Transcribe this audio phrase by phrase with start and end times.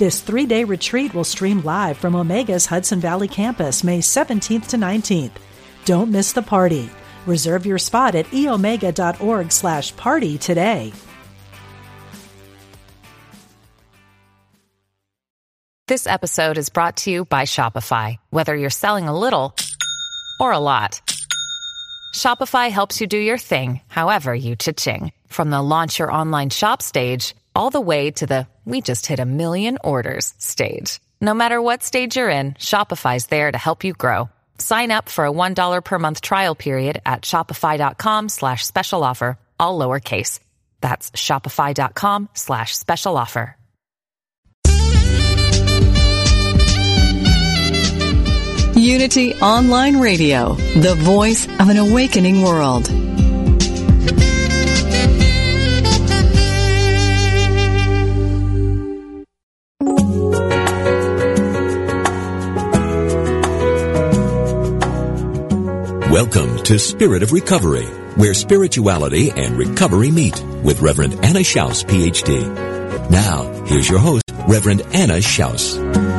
[0.00, 4.78] This three day retreat will stream live from Omega's Hudson Valley campus May 17th to
[4.78, 5.32] 19th.
[5.84, 6.88] Don't miss the party.
[7.26, 10.94] Reserve your spot at eomega.org slash party today.
[15.86, 18.16] This episode is brought to you by Shopify.
[18.30, 19.54] Whether you're selling a little
[20.40, 21.02] or a lot,
[22.14, 25.12] Shopify helps you do your thing, however you cha-ching.
[25.26, 29.20] From the launch your online shop stage all the way to the we just hit
[29.20, 31.00] a million orders stage.
[31.20, 34.30] No matter what stage you're in, Shopify's there to help you grow.
[34.58, 39.78] Sign up for a $1 per month trial period at shopify.com slash special offer, all
[39.78, 40.40] lowercase.
[40.80, 43.56] That's shopify.com slash special offer.
[48.80, 52.88] Unity Online Radio, the voice of an awakening world.
[66.10, 67.84] Welcome to Spirit of Recovery,
[68.16, 73.10] where spirituality and recovery meet with Reverend Anna Schaus, PhD.
[73.12, 76.09] Now, here's your host, Reverend Anna Schaus.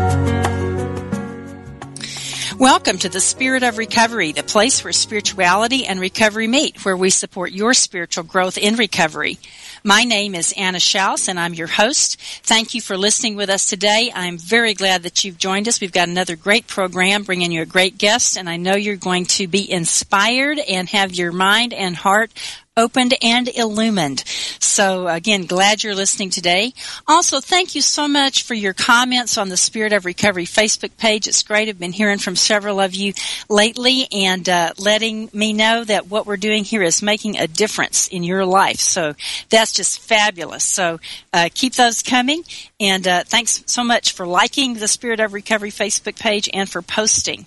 [2.62, 7.10] Welcome to the Spirit of Recovery, the place where spirituality and recovery meet, where we
[7.10, 9.40] support your spiritual growth in recovery.
[9.84, 12.22] My name is Anna Schaus, and I'm your host.
[12.44, 14.12] Thank you for listening with us today.
[14.14, 15.82] I'm very glad that you've joined us.
[15.82, 19.26] We've got another great program bringing you a great guest, and I know you're going
[19.26, 22.32] to be inspired and have your mind and heart
[22.82, 24.24] opened and illumined.
[24.60, 26.74] So again, glad you're listening today.
[27.08, 31.28] Also, thank you so much for your comments on the Spirit of Recovery Facebook page.
[31.28, 31.70] It's great.
[31.70, 33.14] I've been hearing from several of you
[33.50, 38.08] lately and uh, letting me know that what we're doing here is making a difference
[38.08, 38.80] in your life.
[38.80, 39.14] So
[39.50, 40.64] that's just fabulous.
[40.64, 41.00] So
[41.34, 42.44] uh, keep those coming.
[42.80, 46.82] And uh, thanks so much for liking the Spirit of Recovery Facebook page and for
[46.82, 47.46] posting.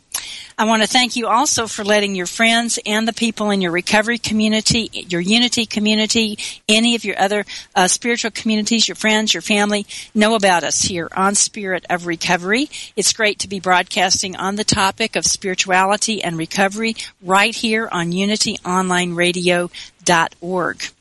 [0.56, 3.72] I want to thank you also for letting your friends and the people in your
[3.72, 9.42] recovery community, your unity community, any of your other uh, spiritual communities, your friends, your
[9.42, 9.84] family,
[10.14, 12.70] know about us here on Spirit of Recovery.
[12.94, 18.12] It's great to be broadcasting on the topic of spirituality and recovery right here on
[18.12, 20.94] unityonlineradio.org.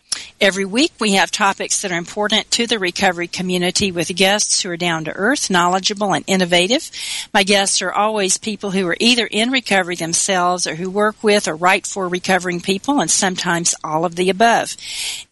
[0.43, 4.69] Every week we have topics that are important to the recovery community with guests who
[4.71, 6.91] are down to earth, knowledgeable, and innovative.
[7.33, 11.47] My guests are always people who are either in recovery themselves or who work with
[11.47, 14.75] or write for recovering people and sometimes all of the above.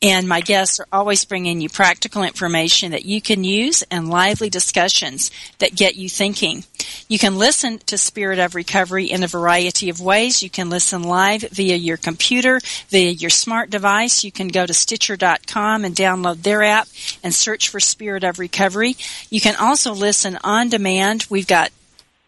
[0.02, 4.50] And my guests are always bringing you practical information that you can use and lively
[4.50, 5.30] discussions
[5.60, 6.64] that get you thinking.
[7.08, 10.42] You can listen to Spirit of Recovery in a variety of ways.
[10.42, 12.60] You can listen live via your computer,
[12.90, 14.24] via your smart device.
[14.24, 16.88] You can go to Stitcher.com and download their app
[17.24, 18.96] and search for Spirit of Recovery.
[19.30, 21.28] You can also listen on demand.
[21.30, 21.72] We've got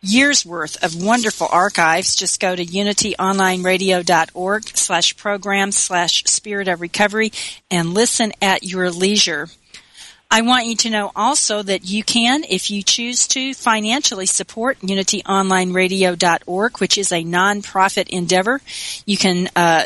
[0.04, 2.16] years worth of wonderful archives.
[2.16, 7.32] Just go to unityonlineradio.org slash program slash spirit of recovery
[7.72, 9.48] and listen at your leisure.
[10.34, 14.80] I want you to know also that you can, if you choose to, financially support
[14.80, 18.60] unityonlineradio.org, which is a nonprofit endeavor.
[19.06, 19.86] You can uh,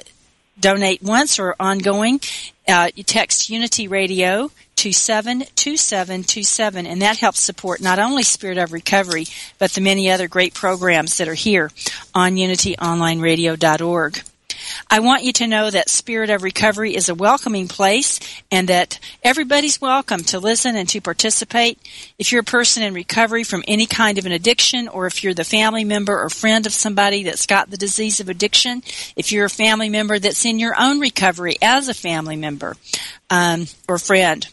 [0.57, 2.21] donate once or ongoing.
[2.65, 8.71] Uh, you text Unity Radio to 72727, and that helps support not only Spirit of
[8.71, 9.25] Recovery,
[9.59, 11.71] but the many other great programs that are here
[12.15, 14.23] on unityonlineradio.org.
[14.89, 18.19] I want you to know that Spirit of Recovery is a welcoming place
[18.51, 21.79] and that everybody's welcome to listen and to participate.
[22.17, 25.33] If you're a person in recovery from any kind of an addiction or if you're
[25.33, 28.83] the family member or friend of somebody that's got the disease of addiction,
[29.15, 32.75] if you're a family member that's in your own recovery as a family member
[33.29, 34.47] um, or friend,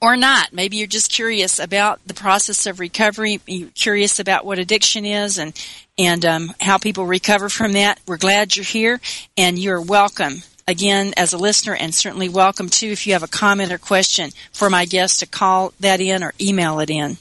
[0.00, 0.52] or not.
[0.52, 3.40] Maybe you're just curious about the process of recovery.
[3.46, 5.52] You're curious about what addiction is and
[6.00, 8.00] and um, how people recover from that.
[8.06, 9.00] We're glad you're here,
[9.36, 13.28] and you're welcome again as a listener, and certainly welcome too if you have a
[13.28, 17.18] comment or question for my guest to call that in or email it in.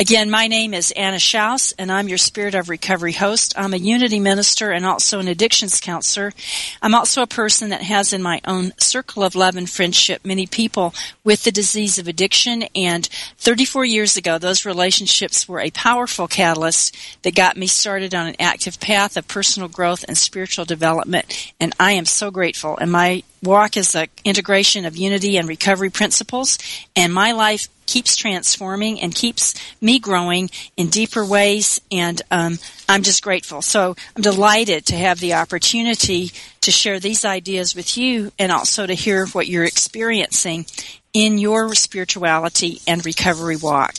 [0.00, 3.52] Again, my name is Anna Schaus, and I'm your Spirit of Recovery host.
[3.54, 6.32] I'm a Unity minister and also an addictions counselor.
[6.80, 10.46] I'm also a person that has in my own circle of love and friendship many
[10.46, 12.62] people with the disease of addiction.
[12.74, 18.26] And 34 years ago, those relationships were a powerful catalyst that got me started on
[18.26, 21.52] an active path of personal growth and spiritual development.
[21.60, 22.74] And I am so grateful.
[22.78, 26.58] And my walk is an integration of unity and recovery principles.
[26.94, 31.80] And my life keeps transforming and keeps me growing in deeper ways.
[31.90, 32.58] And um,
[32.88, 33.62] I'm just grateful.
[33.62, 38.86] So I'm delighted to have the opportunity to share these ideas with you and also
[38.86, 40.66] to hear what you're experiencing
[41.12, 43.96] in your spirituality and recovery walk.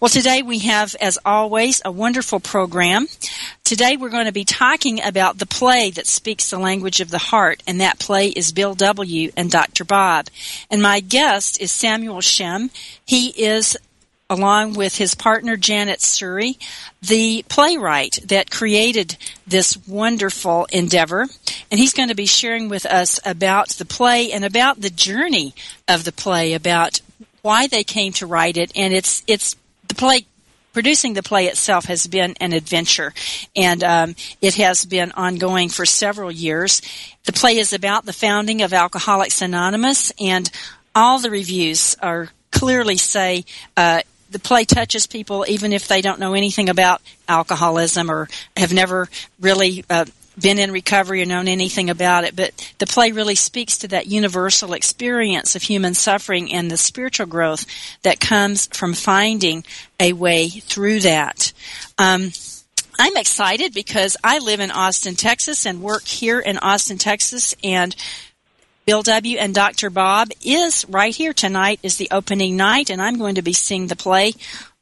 [0.00, 3.06] Well, today we have, as always, a wonderful program.
[3.64, 7.18] Today we're going to be talking about the play that speaks the language of the
[7.18, 9.30] heart, and that play is Bill W.
[9.36, 9.84] and Dr.
[9.84, 10.28] Bob.
[10.70, 12.70] And my guest is Samuel Shem.
[13.04, 13.76] He is
[14.30, 16.56] along with his partner Janet Surrey,
[17.02, 21.26] the playwright that created this wonderful endeavor.
[21.70, 25.54] And he's going to be sharing with us about the play and about the journey
[25.86, 27.02] of the play, about
[27.42, 28.72] why they came to write it.
[28.74, 29.56] And it's, it's
[29.90, 30.24] the play
[30.72, 33.12] producing the play itself has been an adventure.
[33.56, 36.80] And um, it has been ongoing for several years.
[37.24, 40.48] The play is about the founding of alcoholics anonymous and
[40.94, 43.44] all the reviews are clearly say
[43.76, 48.72] uh, the play touches people even if they don't know anything about alcoholism or have
[48.72, 49.08] never
[49.40, 50.04] really uh,
[50.38, 54.06] been in recovery or known anything about it, but the play really speaks to that
[54.06, 57.66] universal experience of human suffering and the spiritual growth
[58.02, 59.64] that comes from finding
[59.98, 61.52] a way through that.
[61.98, 62.30] Um,
[62.98, 67.96] I'm excited because I live in Austin, Texas and work here in Austin, Texas and
[68.86, 69.38] Bill W.
[69.38, 69.88] and Dr.
[69.88, 73.86] Bob is right here tonight is the opening night and I'm going to be seeing
[73.86, 74.34] the play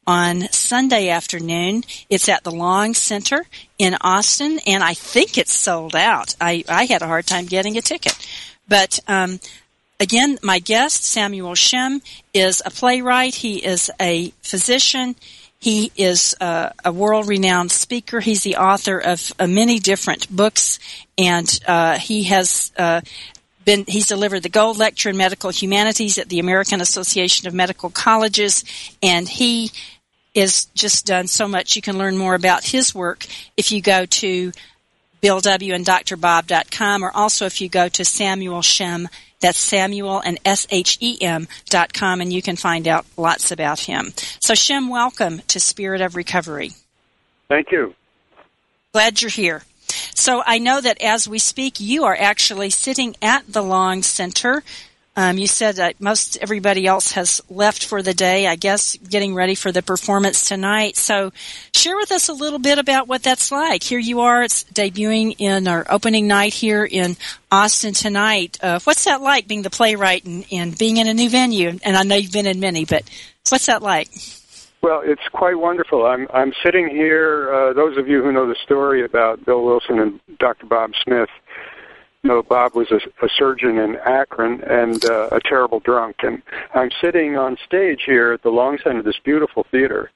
[0.09, 1.85] on Sunday afternoon.
[2.09, 3.45] It's at the Long Center
[3.79, 6.35] in Austin, and I think it's sold out.
[6.41, 8.17] I, I had a hard time getting a ticket.
[8.67, 9.39] But um,
[10.01, 12.01] again, my guest, Samuel Shem,
[12.33, 13.35] is a playwright.
[13.35, 15.15] He is a physician.
[15.59, 18.21] He is uh, a world renowned speaker.
[18.21, 20.79] He's the author of uh, many different books,
[21.19, 23.03] and uh, he has uh,
[23.67, 27.91] been, he's delivered the Gold Lecture in Medical Humanities at the American Association of Medical
[27.91, 28.65] Colleges,
[29.03, 29.71] and he
[30.39, 31.75] is just done so much.
[31.75, 33.27] You can learn more about his work
[33.57, 34.53] if you go to
[35.21, 39.09] Bill W and drbob.com or also if you go to Samuel Shem,
[39.41, 44.13] that's Samuel and S-H-E-M dot com and you can find out lots about him.
[44.39, 46.71] So Shem, welcome to Spirit of Recovery.
[47.49, 47.95] Thank you.
[48.93, 49.65] Glad you're here.
[50.15, 54.63] So I know that as we speak, you are actually sitting at the Long Center
[55.19, 59.35] um, you said that most everybody else has left for the day, I guess, getting
[59.35, 60.95] ready for the performance tonight.
[60.95, 61.33] So
[61.75, 63.83] share with us a little bit about what that's like.
[63.83, 67.17] Here you are, it's debuting in our opening night here in
[67.51, 68.59] Austin tonight.
[68.63, 71.77] Uh, what's that like being the playwright and, and being in a new venue?
[71.83, 73.03] And I know you've been in many, but
[73.49, 74.09] what's that like?
[74.83, 76.07] Well, it's quite wonderful.
[76.07, 77.53] I'm I'm sitting here.
[77.53, 80.67] Uh, those of you who know the story about Bill Wilson and Dr.
[80.67, 81.31] Bob Smith,
[82.25, 86.17] know, Bob was a, a surgeon in Akron and uh, a terrible drunk.
[86.23, 86.43] And
[86.75, 90.11] I'm sitting on stage here at the Long Center, of this beautiful theater,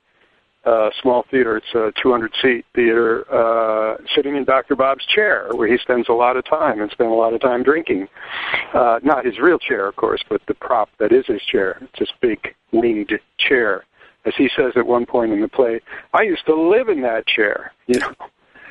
[0.64, 1.56] uh, small theater.
[1.56, 4.76] It's a 200 seat theater, uh, sitting in Dr.
[4.76, 7.62] Bob's chair, where he spends a lot of time and spent a lot of time
[7.62, 8.08] drinking.
[8.74, 11.78] Uh, not his real chair, of course, but the prop that is his chair.
[11.80, 13.84] It's this big winged chair.
[14.24, 15.80] As he says at one point in the play,
[16.14, 18.14] I used to live in that chair, you know,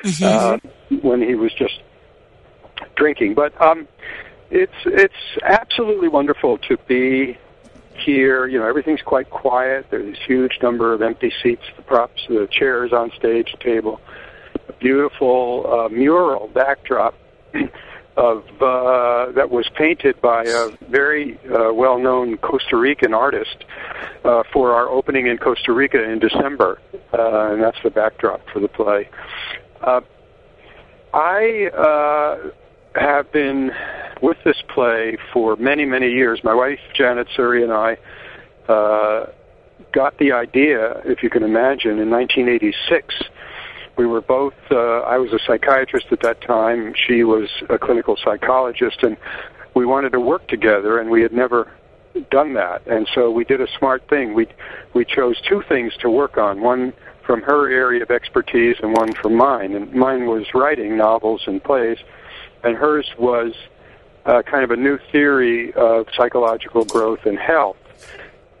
[0.02, 0.24] mm-hmm.
[0.24, 1.82] uh, when he was just
[2.96, 3.34] drinking.
[3.34, 3.88] But um,
[4.50, 7.38] it's it's absolutely wonderful to be
[7.94, 8.46] here.
[8.46, 9.86] You know, everything's quite quiet.
[9.90, 14.00] There's this huge number of empty seats, the props, the chairs on stage, table,
[14.68, 17.14] a beautiful uh, mural backdrop.
[18.16, 23.64] of uh, that was painted by a very uh, well-known Costa Rican artist
[24.24, 26.78] uh, for our opening in Costa Rica in December,
[27.14, 29.08] uh, and that's the backdrop for the play.
[29.80, 30.02] Uh,
[31.14, 32.50] I uh,
[32.94, 33.72] have been
[34.20, 36.40] with this play for many, many years.
[36.44, 37.96] My wife, Janet Surrey, and I
[38.68, 39.26] uh,
[39.92, 43.14] got the idea, if you can imagine, in 1986.
[43.96, 48.16] We were both, uh, I was a psychiatrist at that time, she was a clinical
[48.22, 49.16] psychologist, and
[49.74, 51.70] we wanted to work together, and we had never
[52.30, 52.86] done that.
[52.86, 54.34] And so we did a smart thing.
[54.34, 54.46] We,
[54.94, 56.92] we chose two things to work on one
[57.24, 59.74] from her area of expertise and one from mine.
[59.74, 61.98] And mine was writing novels and plays
[62.64, 63.52] and hers was
[64.24, 67.76] uh, kind of a new theory of psychological growth and health.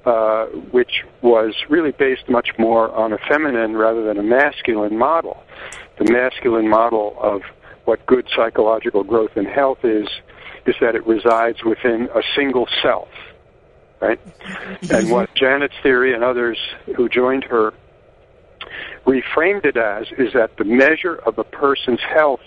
[0.04, 5.44] uh, which was really based much more on a feminine rather than a masculine model.
[5.98, 7.42] The masculine model of
[7.84, 10.08] what good psychological growth and health is,
[10.66, 13.08] is that it resides within a single self,
[14.00, 14.18] right?
[14.90, 16.58] And what Janet's theory and others
[16.96, 17.72] who joined her
[19.06, 22.40] reframed it as is that the measure of a person's health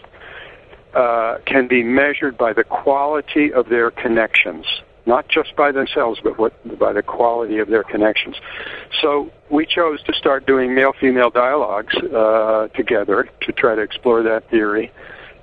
[0.96, 4.66] uh, can be measured by the quality of their connections,
[5.06, 8.36] not just by themselves, but what, by the quality of their connections.
[9.02, 14.50] So we chose to start doing male-female dialogues uh, together to try to explore that
[14.50, 14.92] theory,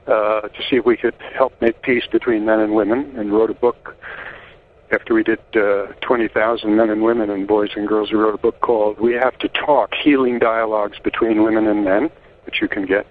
[0.06, 3.50] uh, to see if we could help make peace between men and women, and wrote
[3.50, 3.96] a book
[4.92, 8.38] after we did uh, 20,000 men and women and boys and girls, we wrote a
[8.38, 12.10] book called We Have to Talk Healing Dialogues Between Women and Men,
[12.44, 13.06] which you can get.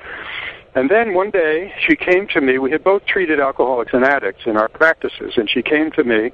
[0.74, 2.58] And then one day she came to me.
[2.58, 6.32] We had both treated alcoholics and addicts in our practices, and she came to me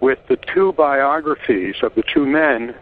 [0.00, 2.74] with the two biographies of the two men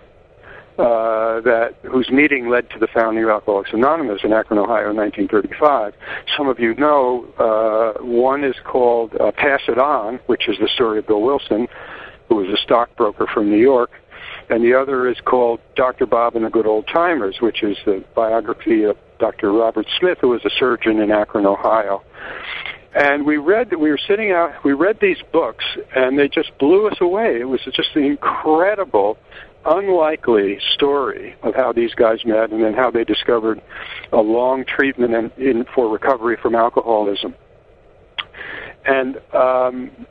[0.78, 4.96] uh, that whose meeting led to the founding of Alcoholics Anonymous in Akron, Ohio, in
[4.96, 5.94] 1935.
[6.36, 10.68] Some of you know uh, one is called uh, Pass It On, which is the
[10.68, 11.66] story of Bill Wilson,
[12.28, 13.90] who was a stockbroker from New York,
[14.50, 16.04] and the other is called Dr.
[16.04, 19.52] Bob and the Good Old Timers, which is the biography of Dr.
[19.52, 22.02] Robert Smith, who was a surgeon in Akron, Ohio.
[22.94, 26.56] And we read, that we were sitting out, we read these books, and they just
[26.58, 27.40] blew us away.
[27.40, 29.18] It was just an incredible
[29.66, 33.60] unlikely story of how these guys met and then how they discovered
[34.12, 37.34] a long treatment in, in for recovery from alcoholism.
[38.86, 40.06] And um,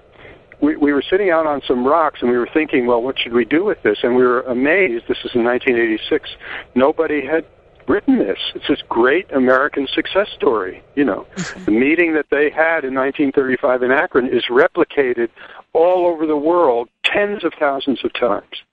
[0.62, 3.34] we, we were sitting out on some rocks and we were thinking, well, what should
[3.34, 4.00] we do with this?
[4.04, 5.06] And we were amazed.
[5.08, 6.30] This is in 1986.
[6.76, 7.46] Nobody had
[7.88, 8.40] written this.
[8.56, 10.84] It's this great American success story.
[10.96, 11.28] You know,
[11.66, 15.30] the meeting that they had in 1935 in Akron is replicated
[15.74, 18.64] all over the world tens of thousands of times.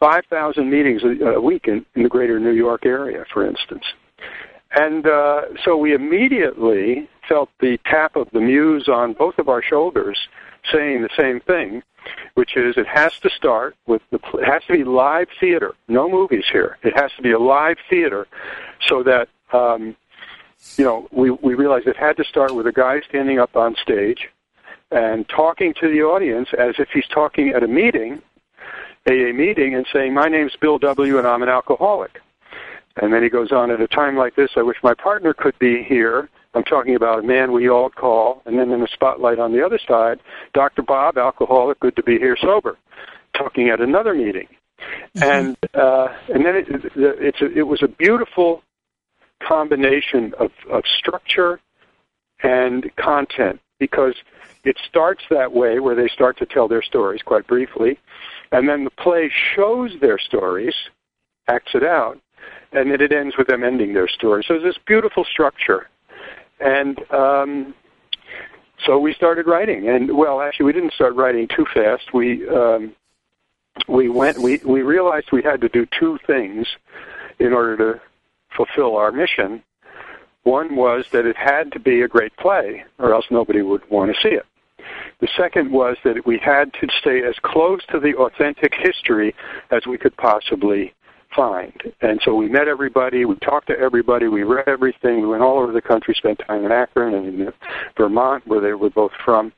[0.00, 3.84] 5,000 meetings a, a week in, in the greater New York area, for instance.
[4.72, 9.62] And uh, so we immediately felt the tap of the muse on both of our
[9.62, 10.18] shoulders
[10.72, 11.82] saying the same thing,
[12.34, 16.08] which is it has to start with the, it has to be live theater, no
[16.08, 16.78] movies here.
[16.82, 18.26] It has to be a live theater
[18.86, 19.96] so that, um,
[20.76, 23.74] you know, we, we realized it had to start with a guy standing up on
[23.82, 24.28] stage
[24.90, 28.22] and talking to the audience as if he's talking at a meeting
[29.08, 31.18] AA meeting and saying, My name's Bill W.
[31.18, 32.20] and I'm an alcoholic.
[33.00, 35.58] And then he goes on, At a time like this, I wish my partner could
[35.58, 36.28] be here.
[36.54, 38.42] I'm talking about a man we all call.
[38.44, 40.20] And then in the spotlight on the other side,
[40.52, 40.82] Dr.
[40.82, 42.76] Bob, alcoholic, good to be here sober,
[43.36, 44.48] talking at another meeting.
[45.16, 45.22] Mm-hmm.
[45.22, 46.66] And uh, and then it,
[46.96, 48.62] it's a, it was a beautiful
[49.42, 51.60] combination of, of structure
[52.42, 54.14] and content because
[54.64, 57.98] it starts that way where they start to tell their stories quite briefly
[58.52, 60.74] and then the play shows their stories,
[61.48, 62.18] acts it out,
[62.72, 64.44] and then it ends with them ending their story.
[64.46, 65.88] So there's this beautiful structure.
[66.60, 67.74] And um,
[68.84, 69.88] so we started writing.
[69.88, 72.12] And, well, actually, we didn't start writing too fast.
[72.14, 72.94] We, um,
[73.88, 76.66] we went, we, we realized we had to do two things
[77.38, 78.00] in order to
[78.56, 79.62] fulfill our mission.
[80.42, 84.14] One was that it had to be a great play, or else nobody would want
[84.14, 84.46] to see it.
[85.20, 89.34] The second was that we had to stay as close to the authentic history
[89.70, 90.94] as we could possibly
[91.34, 91.72] find.
[92.00, 95.58] And so we met everybody, we talked to everybody, we read everything, we went all
[95.58, 97.52] over the country, spent time in Akron and in
[97.96, 99.52] Vermont, where they were both from.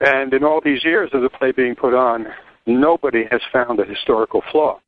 [0.00, 2.26] And in all these years of the play being put on,
[2.66, 4.80] nobody has found a historical flaw.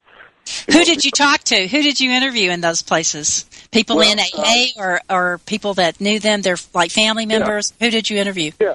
[0.71, 1.67] Who did you talk to?
[1.67, 3.45] Who did you interview in those places?
[3.71, 6.43] People well, in AA uh, or or people that knew them?
[6.43, 7.73] They're like family members.
[7.79, 7.87] Yeah.
[7.87, 8.53] Who did you interview?
[8.61, 8.75] Yeah,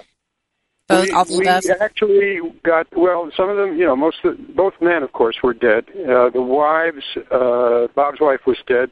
[0.89, 1.81] both, we, the we above?
[1.81, 3.29] actually got well.
[3.37, 5.85] Some of them, you know, most of, both men, of course, were dead.
[5.89, 8.89] Uh, the wives, uh, Bob's wife was dead.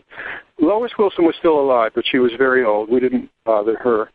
[0.59, 2.89] Lois Wilson was still alive, but she was very old.
[2.89, 4.11] We didn't bother her.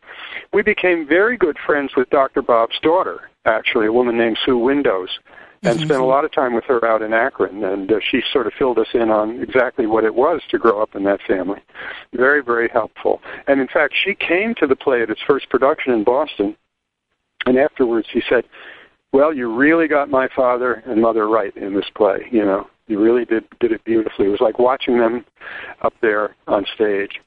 [0.53, 2.41] We became very good friends with Dr.
[2.41, 5.09] Bob's daughter, actually, a woman named Sue Windows,
[5.61, 5.85] and mm-hmm.
[5.85, 7.63] spent a lot of time with her out in Akron.
[7.63, 10.81] And uh, she sort of filled us in on exactly what it was to grow
[10.81, 11.59] up in that family.
[12.13, 13.21] Very, very helpful.
[13.47, 16.55] And in fact, she came to the play at its first production in Boston
[17.45, 18.45] and afterwards, he said,
[19.11, 22.27] "Well, you really got my father and mother right in this play.
[22.31, 24.27] You know, you really did did it beautifully.
[24.27, 25.25] It was like watching them
[25.81, 27.19] up there on stage."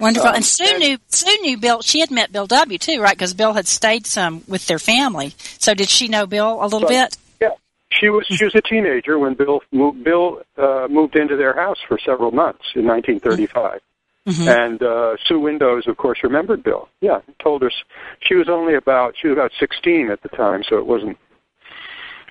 [0.00, 0.28] Wonderful.
[0.28, 1.82] Um, and Sue knew Sue knew Bill.
[1.82, 2.78] She had met Bill W.
[2.78, 3.16] too, right?
[3.16, 5.34] Because Bill had stayed some with their family.
[5.38, 7.16] So did she know Bill a little bit?
[7.40, 7.50] Yeah,
[7.90, 8.26] she was.
[8.26, 12.30] She was a teenager when Bill moved, Bill uh, moved into their house for several
[12.30, 13.80] months in 1935.
[14.26, 14.48] Mm-hmm.
[14.48, 16.88] And uh, Sue Windows, of course, remembered Bill.
[17.00, 17.72] Yeah, told us
[18.20, 21.16] she was only about she was about 16 at the time, so it wasn't.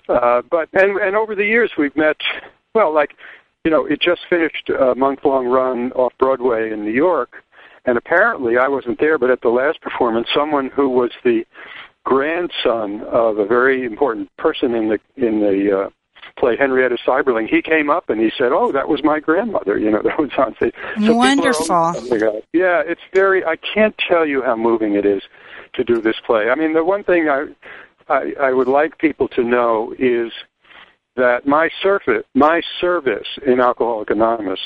[0.09, 2.17] Uh, but and and over the years we've met.
[2.73, 3.15] Well, like
[3.63, 7.43] you know, it just finished a month long run off Broadway in New York,
[7.85, 11.45] and apparently I wasn't there, but at the last performance, someone who was the
[12.03, 15.89] grandson of a very important person in the in the uh,
[16.37, 19.91] play Henrietta Seiberling, he came up and he said, "Oh, that was my grandmother." You
[19.91, 20.73] know, that was on stage.
[21.05, 21.93] So Wonderful.
[22.53, 23.45] Yeah, it's very.
[23.45, 25.23] I can't tell you how moving it is
[25.73, 26.49] to do this play.
[26.49, 27.47] I mean, the one thing I
[28.07, 30.31] I, I would like people to know is
[31.15, 34.59] that my service, my service in Alcoholic Anonymous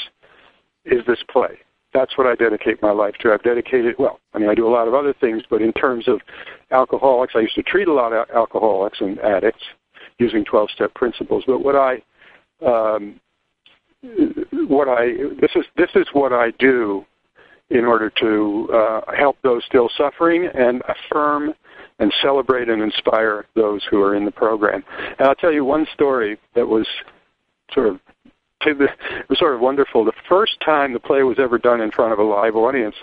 [0.86, 1.60] is this play.
[1.94, 3.34] That's what I dedicate my life to.
[3.34, 6.08] I've dedicated, well, I mean, I do a lot of other things, but in terms
[6.08, 6.22] of
[6.72, 9.64] alcoholics, I used to treat a lot of alcoholics and addicts
[10.20, 11.44] using 12 step principles.
[11.48, 12.02] But what I,
[12.66, 13.20] um,
[14.68, 17.06] what I, this is, this is what I do
[17.70, 21.54] in order to uh, help those still suffering and affirm
[22.00, 24.84] and celebrate and inspire those who are in the program.
[25.20, 26.88] And I'll tell you one story that was
[27.74, 28.00] sort of
[28.66, 30.04] it was sort of wonderful.
[30.04, 32.96] The first time the play was ever done in front of a live audience,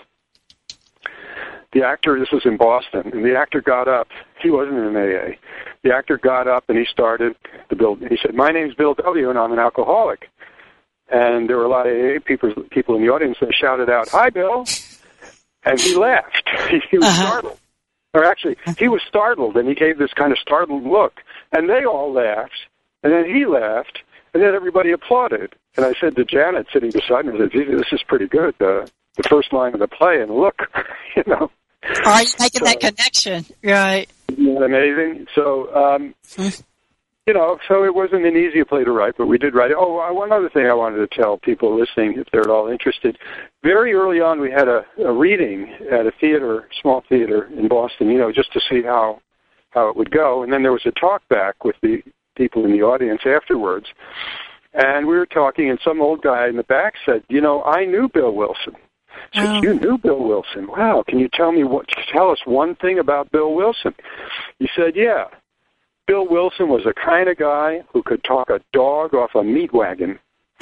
[1.77, 4.07] the actor, this was in Boston, and the actor got up.
[4.41, 5.35] He wasn't in an AA.
[5.83, 7.35] The actor got up and he started
[7.69, 7.95] the bill.
[7.95, 9.29] He said, "My name's Bill W.
[9.29, 10.29] and I'm an alcoholic."
[11.09, 14.09] And there were a lot of AA people people in the audience that shouted out,
[14.09, 14.65] "Hi, Bill!"
[15.63, 16.49] And he laughed.
[16.89, 17.27] he was uh-huh.
[17.27, 17.59] startled
[18.13, 21.85] or actually, he was startled, and he gave this kind of startled look, and they
[21.85, 22.65] all laughed,
[23.03, 23.99] and then he laughed,
[24.33, 25.53] and then everybody applauded.
[25.75, 28.87] And I said to Janet, sitting beside me, I said, "This is pretty good." Uh,
[29.17, 30.61] the first line of the play, and look,
[31.15, 31.51] you know.
[31.83, 33.45] Are you making so, that connection?
[33.63, 34.07] Right.
[34.29, 35.27] Isn't that amazing?
[35.35, 36.15] So, um,
[37.27, 39.77] you know, so it wasn't an easy play to write, but we did write it.
[39.77, 42.69] Oh, uh, one other thing I wanted to tell people listening, if they're at all
[42.69, 43.17] interested.
[43.63, 48.09] Very early on, we had a, a reading at a theater, small theater in Boston,
[48.09, 49.19] you know, just to see how
[49.71, 50.41] how it would go.
[50.41, 52.01] And then there was a talk back with the
[52.37, 53.87] people in the audience afterwards.
[54.73, 57.85] And we were talking, and some old guy in the back said, "You know, I
[57.85, 58.75] knew Bill Wilson."
[59.33, 60.67] I said, "You knew Bill Wilson?
[60.67, 61.03] Wow!
[61.07, 61.87] Can you tell me what?
[62.11, 63.93] Tell us one thing about Bill Wilson?"
[64.59, 65.25] He said, "Yeah."
[66.07, 69.73] Bill Wilson was the kind of guy who could talk a dog off a meat
[69.73, 70.17] wagon.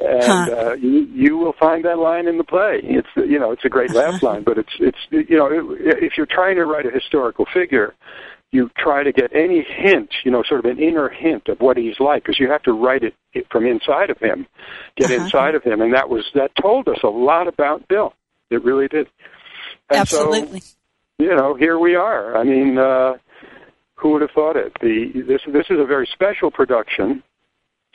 [0.00, 2.80] and uh, you, you will find that line in the play.
[2.82, 6.26] It's you know it's a great laugh line, but it's it's you know if you're
[6.26, 7.94] trying to write a historical figure,
[8.50, 11.76] you try to get any hint, you know, sort of an inner hint of what
[11.76, 13.14] he's like, because you have to write it
[13.50, 14.46] from inside of him,
[14.96, 15.24] get uh-huh.
[15.24, 18.14] inside of him, and that was that told us a lot about Bill.
[18.50, 19.08] It really did.
[19.90, 20.60] And Absolutely.
[20.60, 20.74] So,
[21.18, 22.36] you know, here we are.
[22.36, 23.18] I mean, uh,
[23.96, 24.72] who would have thought it?
[24.80, 27.22] The this this is a very special production.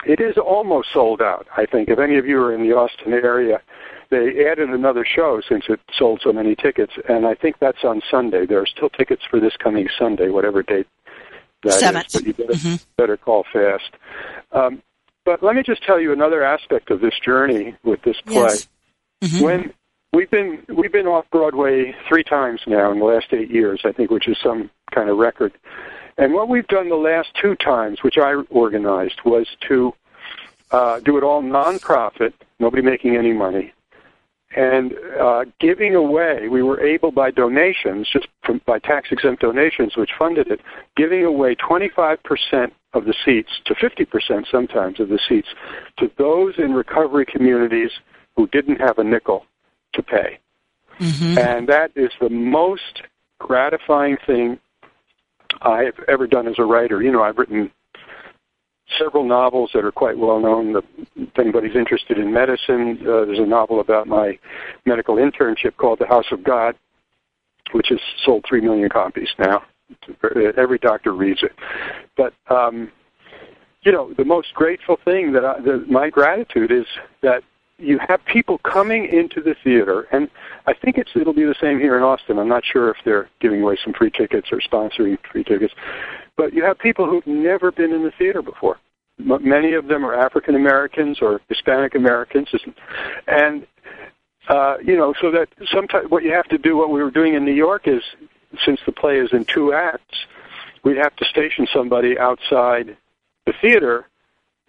[0.06, 1.48] It is almost sold out.
[1.56, 3.62] I think if any of you are in the Austin area,
[4.14, 8.02] they added another show since it sold so many tickets, and I think that's on
[8.10, 8.46] Sunday.
[8.46, 10.88] There are still tickets for this coming Sunday, whatever date
[11.64, 12.08] that Seventh.
[12.08, 12.14] is.
[12.14, 12.76] But you better, mm-hmm.
[12.98, 13.92] better call fast.
[14.52, 14.82] Um,
[15.26, 18.36] but let me just tell you another aspect of this journey with this play.
[18.36, 18.68] Yes.
[19.24, 19.44] Mm-hmm.
[19.44, 19.74] When
[20.12, 23.92] we've been we've been off Broadway three times now in the last eight years, I
[23.92, 25.54] think, which is some kind of record.
[26.18, 29.94] And what we've done the last two times, which I organized, was to
[30.72, 33.74] uh, do it all nonprofit, nobody making any money,
[34.56, 36.48] and uh, giving away.
[36.48, 40.60] We were able by donations, just from, by tax exempt donations, which funded it,
[40.96, 45.48] giving away 25% of the seats to 50% sometimes of the seats
[45.98, 47.92] to those in recovery communities
[48.36, 49.46] who didn't have a nickel
[49.94, 50.40] to pay.
[51.00, 51.38] Mm-hmm.
[51.38, 53.04] And that is the most
[53.40, 54.60] gratifying thing
[55.62, 57.02] I've ever done as a writer.
[57.02, 57.72] You know, I've written
[58.98, 60.82] several novels that are quite well known.
[61.16, 64.38] If anybody's interested in medicine, uh, there's a novel about my
[64.86, 66.76] medical internship called The House of God,
[67.72, 69.64] which has sold three million copies now.
[70.58, 71.54] Every doctor reads it.
[72.18, 72.92] But um,
[73.84, 76.86] you know, the most grateful thing that, I, that my gratitude is
[77.22, 77.44] that
[77.78, 80.30] you have people coming into the theater, and
[80.68, 82.40] I think it's it'll be the same here in Austin.
[82.40, 85.74] I'm not sure if they're giving away some free tickets or sponsoring free tickets,
[86.38, 88.80] but you have people who've never been in the theater before.
[89.20, 92.50] M- many of them are African Americans or Hispanic Americans,
[93.28, 93.68] and
[94.50, 97.34] uh, you know, so that sometimes what you have to do, what we were doing
[97.34, 98.04] in New York is,
[98.66, 100.26] since the play is in two acts,
[100.84, 102.98] we'd have to station somebody outside
[103.46, 104.08] the theater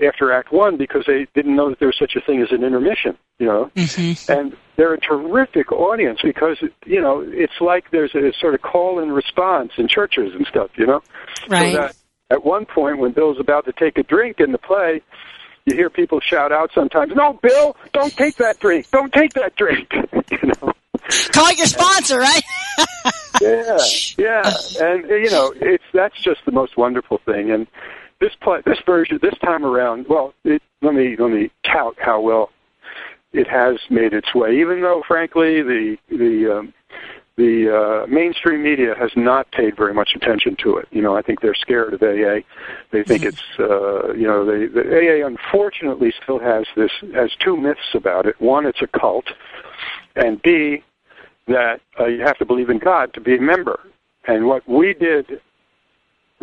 [0.03, 2.65] after Act One because they didn't know that there was such a thing as an
[2.65, 3.71] intermission, you know.
[3.77, 4.33] Mm-hmm.
[4.33, 8.99] And they're a terrific audience because you know it's like there's a sort of call
[8.99, 11.03] and response in churches and stuff, you know.
[11.49, 11.73] Right.
[11.73, 11.97] So that
[12.31, 15.01] at one point when Bill's about to take a drink in the play,
[15.67, 18.91] you hear people shout out sometimes, "No, Bill, don't take that drink!
[18.91, 19.93] Don't take that drink!"
[20.31, 20.73] you know.
[21.33, 22.43] Call your sponsor, right?
[23.41, 23.79] yeah,
[24.17, 27.51] yeah, and you know, it's that's just the most wonderful thing.
[27.51, 27.67] And
[28.25, 32.21] this play, this version, this time around, well, it, let me let me tout how
[32.21, 32.51] well
[33.33, 34.59] it has made its way.
[34.59, 36.75] Even though, frankly, the the um,
[37.37, 40.87] the uh, mainstream media has not paid very much attention to it.
[40.91, 42.41] You know, I think they're scared of AA.
[42.93, 43.29] They think mm-hmm.
[43.29, 48.27] it's, uh, you know, they, the AA unfortunately still has this has two myths about
[48.27, 48.41] it.
[48.41, 49.27] One, it's a cult,
[50.17, 50.83] and B,
[51.49, 53.81] that uh, you have to believe in God to be a member.
[54.27, 55.41] And what we did,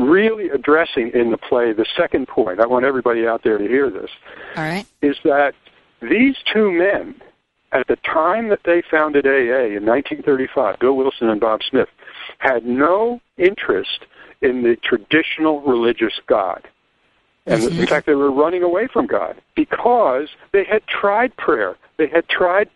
[0.10, 3.90] really addressing in the play, the second point, I want everybody out there to hear
[3.90, 4.10] this,
[4.56, 4.86] All right.
[5.02, 5.54] is that
[6.02, 7.16] these two men
[7.72, 11.88] at the time that they founded AA in 1935, Bill Wilson and Bob Smith,
[12.40, 14.06] had no interest
[14.42, 16.68] in the traditional religious God.
[17.46, 17.80] And mm-hmm.
[17.80, 22.28] in fact, they were running away from God because they had tried prayer, they had
[22.28, 22.70] tried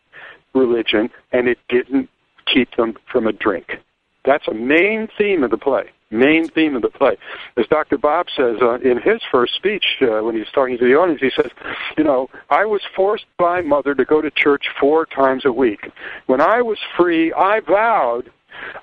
[0.53, 2.09] religion, and it didn't
[2.51, 3.79] keep them from a drink.
[4.23, 7.17] That's a main theme of the play main theme of the play.
[7.57, 7.97] As Dr.
[7.97, 11.31] Bob says uh, in his first speech uh, when he's talking to the audience, he
[11.35, 11.51] says,
[11.97, 15.91] You know, I was forced by mother to go to church four times a week.
[16.25, 18.31] When I was free, I vowed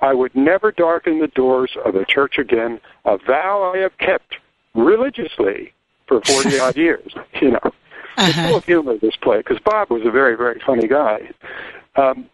[0.01, 4.37] I would never darken the doors of a church again, a vow I have kept
[4.75, 5.73] religiously
[6.07, 7.13] for 40 odd years.
[7.41, 8.27] You know, uh-huh.
[8.27, 11.31] it's full of humor, this play, because Bob was a very, very funny guy.
[11.97, 12.27] Um,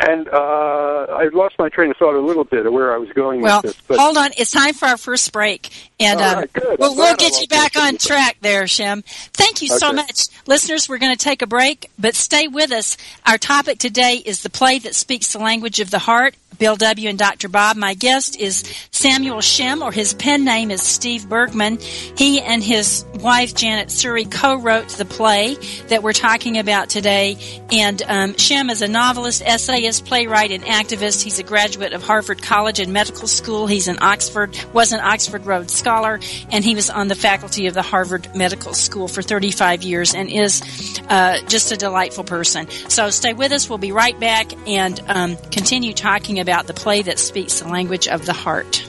[0.00, 3.08] and uh, I lost my train of thought a little bit of where I was
[3.10, 3.82] going well, with this.
[3.86, 3.98] But...
[3.98, 4.30] hold on.
[4.36, 5.70] It's time for our first break.
[6.00, 9.02] And right, we'll, we'll get you back on track there, Shem.
[9.02, 9.78] Thank you okay.
[9.78, 10.26] so much.
[10.46, 12.96] Listeners, we're going to take a break, but stay with us.
[13.24, 16.34] Our topic today is the play that speaks the language of the heart.
[16.58, 17.08] Bill W.
[17.08, 17.48] and Dr.
[17.48, 17.76] Bob.
[17.76, 21.78] My guest is Samuel Shem, or his pen name is Steve Bergman.
[22.16, 25.56] He and his wife Janet Surrey co-wrote the play
[25.88, 27.36] that we're talking about today.
[27.72, 31.22] And um, Shem is a novelist, essayist, playwright, and activist.
[31.22, 33.66] He's a graduate of Harvard College and Medical School.
[33.66, 37.74] He's an Oxford was an Oxford Rhodes Scholar, and he was on the faculty of
[37.74, 40.62] the Harvard Medical School for 35 years, and is
[41.08, 42.68] uh, just a delightful person.
[42.88, 43.68] So stay with us.
[43.68, 48.06] We'll be right back and um, continue talking about the play that speaks the language
[48.06, 48.86] of the heart.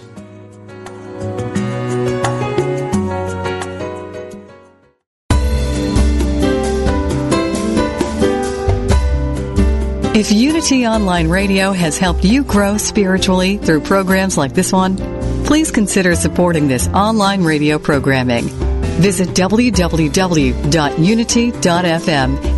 [10.15, 14.95] If Unity Online Radio has helped you grow spiritually through programs like this one,
[15.45, 18.45] please consider supporting this online radio programming.
[19.01, 20.59] Visit www.unity.fm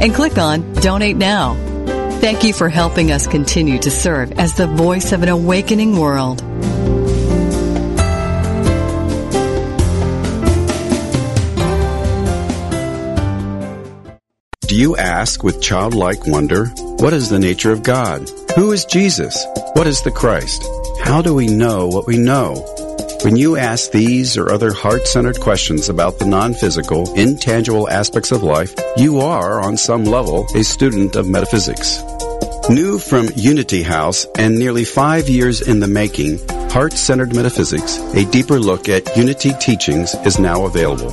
[0.02, 1.77] and click on Donate Now.
[2.20, 6.40] Thank you for helping us continue to serve as the voice of an awakening world.
[14.68, 16.66] Do you ask with childlike wonder,
[17.00, 18.30] what is the nature of God?
[18.56, 19.46] Who is Jesus?
[19.74, 20.64] What is the Christ?
[21.02, 22.87] How do we know what we know?
[23.28, 28.74] When you ask these or other heart-centered questions about the non-physical, intangible aspects of life,
[28.96, 32.02] you are, on some level, a student of metaphysics.
[32.70, 38.62] New from Unity House and nearly five years in the making, Heart-Centered Metaphysics, a deeper
[38.62, 41.12] look at Unity teachings is now available.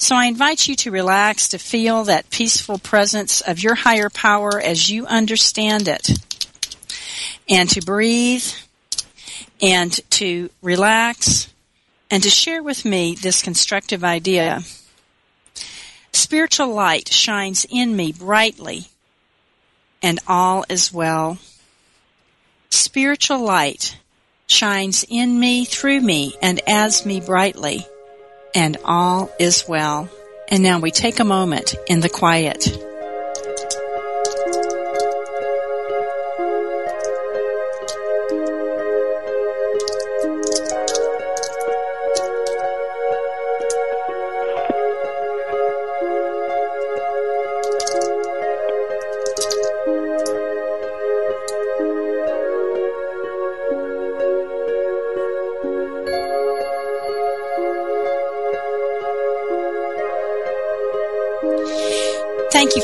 [0.00, 4.58] So I invite you to relax, to feel that peaceful presence of your higher power
[4.58, 6.08] as you understand it
[7.48, 8.44] and to breathe
[9.60, 11.52] and to relax
[12.10, 14.62] and to share with me this constructive idea.
[16.12, 18.86] Spiritual light shines in me brightly
[20.02, 21.38] and all is well.
[22.70, 23.98] Spiritual light
[24.46, 27.86] shines in me, through me, and as me brightly,
[28.54, 30.08] and all is well.
[30.48, 32.66] And now we take a moment in the quiet.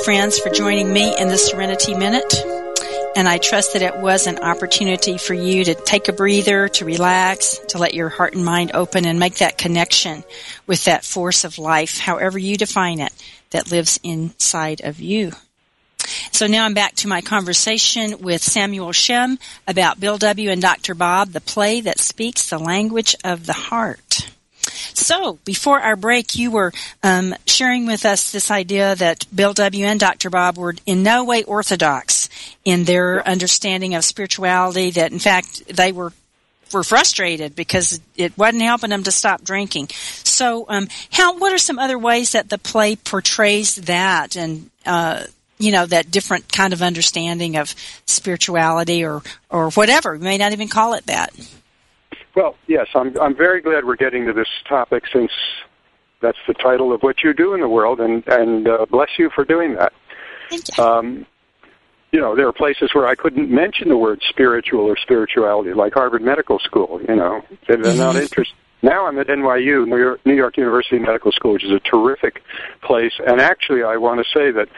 [0.07, 2.33] Friends, for joining me in the Serenity Minute.
[3.17, 6.85] And I trust that it was an opportunity for you to take a breather, to
[6.85, 10.23] relax, to let your heart and mind open and make that connection
[10.65, 13.13] with that force of life, however you define it,
[13.51, 15.33] that lives inside of you.
[16.31, 20.51] So now I'm back to my conversation with Samuel Shem about Bill W.
[20.51, 20.95] and Dr.
[20.95, 24.31] Bob, the play that speaks the language of the heart.
[24.95, 29.85] So, before our break, you were um, sharing with us this idea that Bill W.
[29.85, 30.31] and Dr.
[30.31, 32.29] Bob were in no way orthodox
[32.65, 36.13] in their understanding of spirituality, that in fact they were
[36.73, 39.89] were frustrated because it wasn't helping them to stop drinking.
[40.25, 41.39] So, um, how?
[41.39, 45.25] What are some other ways that the play portrays that, and uh,
[45.59, 47.75] you know, that different kind of understanding of
[48.07, 50.13] spirituality, or or whatever?
[50.13, 51.33] We may not even call it that.
[52.37, 55.33] Well, yes, I'm I'm very glad we're getting to this topic since
[56.21, 59.31] that's the title of what you do in the world, and and uh, bless you
[59.35, 59.93] for doing that.
[60.51, 60.85] Thank you.
[60.85, 61.27] Um,
[62.13, 65.95] you know, there are places where I couldn't mention the word spiritual or spirituality, like
[65.95, 67.01] Harvard Medical School.
[67.09, 67.99] You know, they're mm-hmm.
[67.99, 68.55] not interested.
[68.83, 72.43] Now I'm at NYU, New York, New York University Medical School, which is a terrific
[72.83, 73.15] place.
[73.27, 74.69] And actually, I want to say that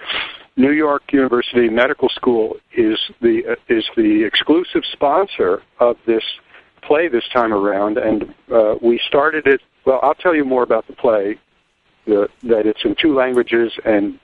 [0.56, 6.22] New York University Medical School is the uh, is the exclusive sponsor of this
[6.82, 9.60] play this time around, and uh, we started it.
[9.84, 11.38] Well, I'll tell you more about the play.
[12.06, 14.18] The, that it's in two languages, and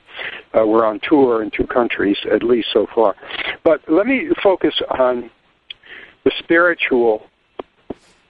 [0.57, 3.15] uh, we're on tour in two countries at least so far.
[3.63, 5.31] But let me focus on
[6.25, 7.27] the spiritual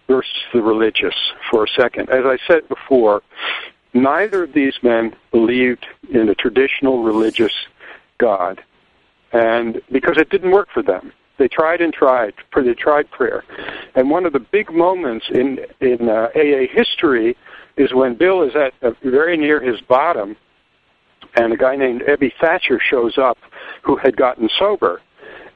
[0.08, 1.14] versus the religious
[1.50, 2.10] for a second.
[2.10, 3.22] As I said before,
[3.92, 7.52] neither of these men believed in a traditional religious
[8.18, 8.62] God,
[9.32, 11.12] and because it didn't work for them.
[11.38, 12.34] They tried and tried.
[12.54, 13.44] They tried prayer,
[13.94, 17.36] and one of the big moments in in uh, AA history
[17.76, 20.36] is when Bill is at uh, very near his bottom,
[21.34, 23.38] and a guy named Ebby Thatcher shows up
[23.82, 25.00] who had gotten sober.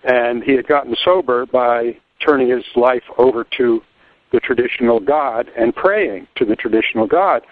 [0.05, 3.83] And he had gotten sober by turning his life over to
[4.31, 7.43] the traditional God and praying to the traditional God.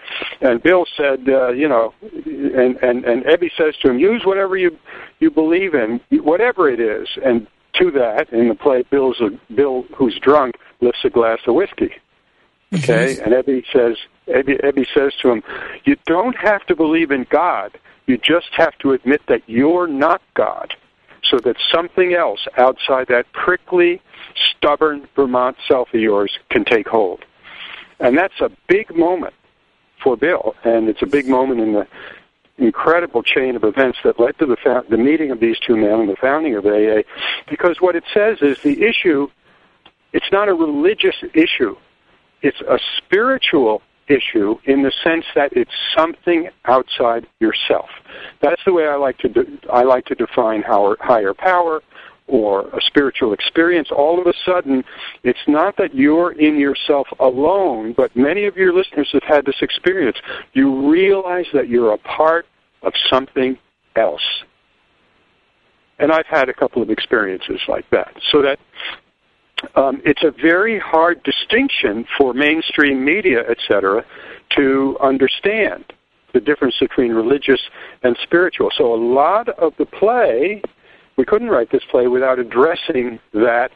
[0.41, 4.57] And Bill said, uh, you know, and, and, and Ebby says to him, use whatever
[4.57, 4.77] you,
[5.19, 7.07] you believe in, whatever it is.
[7.25, 7.47] And
[7.79, 11.91] to that, in the play, Bill's a, Bill, who's drunk, lifts a glass of whiskey.
[12.73, 13.15] Okay?
[13.15, 13.23] Mm-hmm.
[13.23, 15.43] And Ebby says, Ebby, Ebby says to him,
[15.85, 17.77] you don't have to believe in God.
[18.07, 20.73] You just have to admit that you're not God
[21.23, 24.01] so that something else outside that prickly,
[24.35, 27.25] stubborn Vermont self of yours can take hold.
[27.99, 29.33] And that's a big moment
[30.03, 31.87] for Bill, and it's a big moment in the
[32.57, 36.09] incredible chain of events that led to the, the meeting of these two men and
[36.09, 37.01] the founding of AA,
[37.49, 39.27] because what it says is the issue,
[40.13, 41.75] it's not a religious issue,
[42.41, 47.89] it's a spiritual issue in the sense that it's something outside yourself.
[48.41, 51.81] That's the way I like to de- I like to define higher power
[52.27, 53.89] or a spiritual experience.
[53.91, 54.83] All of a sudden,
[55.23, 59.55] it's not that you're in yourself alone, but many of your listeners have had this
[59.61, 60.17] experience.
[60.53, 62.45] You realize that you're a part
[62.83, 63.57] of something
[63.95, 64.21] else.
[65.99, 68.13] And I've had a couple of experiences like that.
[68.31, 68.59] So that
[69.75, 74.05] um, it's a very hard distinction for mainstream media, etc.,
[74.55, 75.85] to understand
[76.33, 77.59] the difference between religious
[78.03, 78.69] and spiritual.
[78.77, 80.61] So a lot of the play,
[81.17, 83.71] we couldn't write this play without addressing that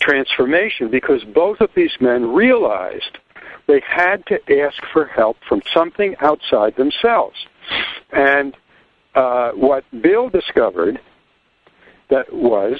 [0.00, 3.18] transformation because both of these men realized
[3.66, 7.36] they had to ask for help from something outside themselves.
[8.12, 8.56] And
[9.14, 11.00] uh, what Bill discovered
[12.10, 12.78] that was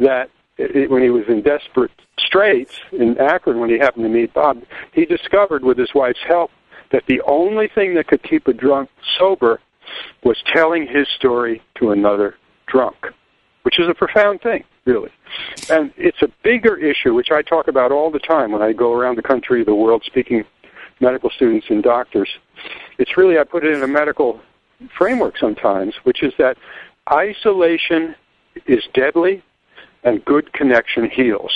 [0.00, 4.34] that it, when he was in desperate straits in Akron when he happened to meet
[4.34, 6.50] Bob, he discovered with his wife's help
[6.90, 9.60] that the only thing that could keep a drunk sober
[10.24, 12.34] was telling his story to another
[12.66, 12.96] drunk,
[13.62, 15.10] which is a profound thing, really.
[15.70, 18.92] And it's a bigger issue, which I talk about all the time when I go
[18.92, 20.44] around the country, the world, speaking
[21.00, 22.28] medical students and doctors.
[22.98, 24.40] It's really, I put it in a medical
[24.96, 26.56] framework sometimes, which is that
[27.10, 28.14] isolation
[28.66, 29.42] is deadly
[30.04, 31.52] and good connection heals.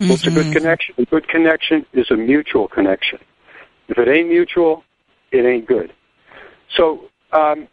[0.00, 0.10] Mm-hmm.
[0.10, 0.52] What's a good mm-hmm.
[0.52, 0.94] connection?
[0.98, 3.18] A good connection is a mutual connection.
[3.88, 4.84] If it ain't mutual,
[5.30, 5.92] it ain't good.
[6.76, 7.68] So um,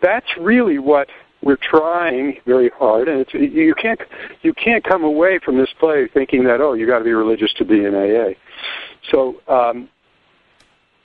[0.00, 1.08] that's really what
[1.46, 4.00] we're trying very hard, and it's, you can't
[4.42, 7.52] you can't come away from this play thinking that oh you got to be religious
[7.52, 8.34] to be in AA.
[9.12, 9.88] So um,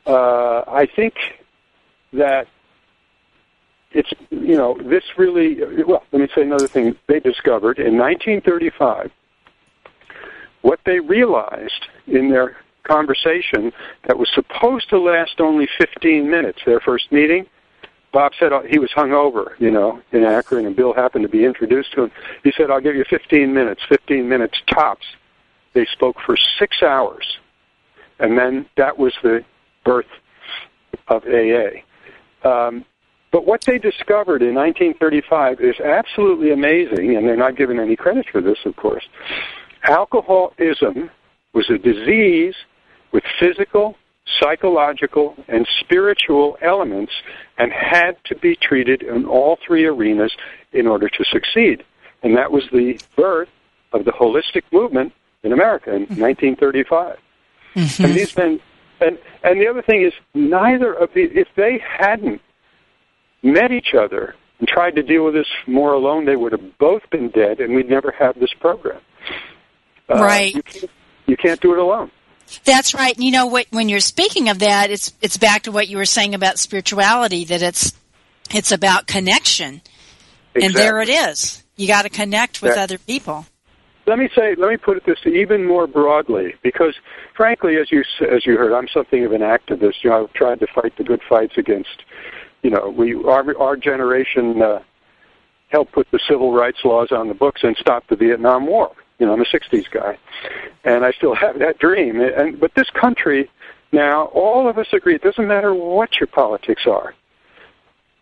[0.07, 1.13] uh, I think
[2.13, 2.47] that
[3.91, 9.11] it's you know this really well let me say another thing they discovered in 1935
[10.63, 13.71] what they realized in their conversation
[14.07, 17.45] that was supposed to last only 15 minutes their first meeting
[18.11, 21.45] bob said he was hung over you know in akron and bill happened to be
[21.45, 22.11] introduced to him.
[22.43, 25.05] He said i'll give you 15 minutes 15 minutes tops.
[25.73, 27.25] They spoke for six hours
[28.19, 29.43] and then that was the
[29.83, 30.05] birth
[31.07, 31.81] of aa
[32.43, 32.85] um,
[33.31, 38.25] but what they discovered in 1935 is absolutely amazing, and they're not given any credit
[38.29, 39.03] for this, of course.
[39.83, 41.09] Alcoholism
[41.53, 42.55] was a disease
[43.13, 43.95] with physical,
[44.39, 47.11] psychological, and spiritual elements
[47.57, 50.33] and had to be treated in all three arenas
[50.73, 51.83] in order to succeed.
[52.23, 53.49] And that was the birth
[53.93, 55.13] of the holistic movement
[55.43, 57.17] in America in 1935.
[57.75, 58.03] Mm-hmm.
[58.03, 58.59] And these men,
[58.99, 62.41] and, and the other thing is, neither of the, if they hadn't
[63.43, 67.09] met each other and tried to deal with this more alone, they would have both
[67.09, 69.01] been dead, and we'd never have this program.
[70.09, 70.53] Uh, right.
[70.53, 70.91] You can't,
[71.25, 72.11] you can't do it alone.
[72.63, 73.15] That's right.
[73.15, 73.67] And you know what?
[73.71, 77.45] When you're speaking of that, it's it's back to what you were saying about spirituality.
[77.45, 77.93] That it's
[78.53, 79.81] it's about connection,
[80.55, 80.65] exactly.
[80.65, 81.63] and there it is.
[81.75, 83.45] You got to connect with that, other people.
[84.05, 84.55] Let me say.
[84.55, 86.95] Let me put it this even more broadly, because
[87.35, 90.03] frankly, as you as you heard, I'm something of an activist.
[90.03, 92.03] You know, I've tried to fight the good fights against
[92.63, 94.79] you know, we our our generation uh,
[95.69, 98.91] helped put the civil rights laws on the books and stop the Vietnam War.
[99.21, 100.17] You know, I'm a '60s guy,
[100.83, 102.19] and I still have that dream.
[102.19, 103.47] And but this country
[103.91, 105.13] now, all of us agree.
[105.13, 107.13] It doesn't matter what your politics are.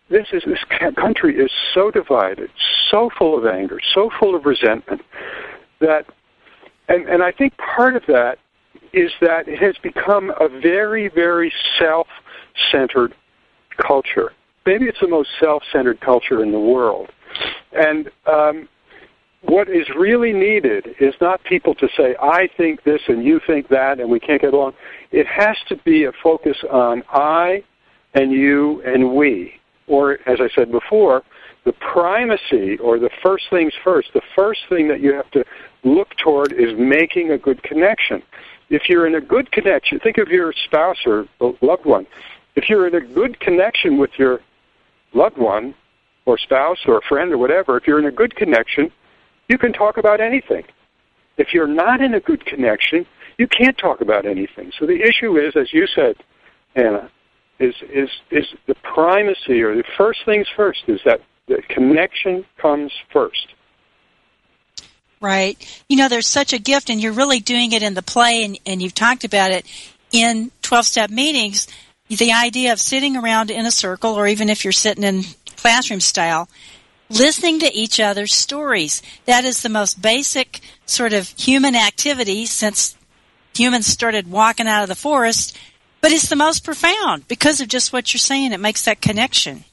[0.10, 0.60] This is this
[0.98, 2.50] country is so divided,
[2.92, 5.02] so full of anger, so full of resentment
[5.80, 6.06] that,
[6.90, 8.38] and and I think part of that
[8.92, 13.16] is that it has become a very, very self-centered
[13.78, 14.34] culture.
[14.66, 17.10] Maybe it's the most self-centered culture in the world.
[17.72, 18.68] And um,
[19.44, 23.70] what is really needed is not people to say, I think this and you think
[23.70, 24.74] that and we can't get along.
[25.12, 27.64] It has to be a focus on I
[28.14, 29.60] and you and we.
[29.90, 31.24] or as I said before,
[31.66, 35.44] the primacy or the first things first, the first thing that you have to
[35.84, 38.22] look toward is making a good connection.
[38.70, 41.26] If you're in a good connection, think of your spouse or
[41.62, 42.06] loved one.
[42.56, 44.40] If you're in a good connection with your
[45.14, 45.74] loved one
[46.26, 48.92] or spouse or friend or whatever, if you're in a good connection,
[49.50, 50.64] you can talk about anything.
[51.38, 53.06] If you're not in a good connection,
[53.38, 54.72] you can't talk about anything.
[54.80, 56.16] So the issue is, as you said,
[56.76, 57.10] Anna,
[57.60, 62.92] is is is the primacy or the first things first is that the connection comes
[63.12, 63.48] first.
[65.22, 65.58] Right.
[65.90, 68.58] You know, there's such a gift, and you're really doing it in the play, and,
[68.66, 69.66] and you've talked about it
[70.14, 71.68] in 12 step meetings.
[72.08, 75.24] The idea of sitting around in a circle, or even if you're sitting in
[75.58, 76.48] classroom style,
[77.10, 79.02] listening to each other's stories.
[79.26, 82.96] That is the most basic sort of human activity since
[83.56, 85.58] humans started walking out of the forest,
[86.02, 88.54] but it's the most profound because of just what you're saying.
[88.54, 89.66] It makes that connection.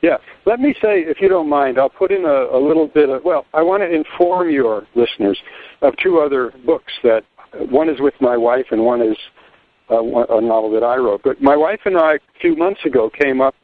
[0.00, 0.18] Yeah.
[0.46, 3.24] Let me say, if you don't mind, I'll put in a, a little bit of,
[3.24, 5.38] well, I want to inform your listeners
[5.82, 7.24] of two other books that
[7.70, 9.16] one is with my wife and one is
[9.90, 11.22] uh, a novel that I wrote.
[11.24, 13.54] But my wife and I, a few months ago, came up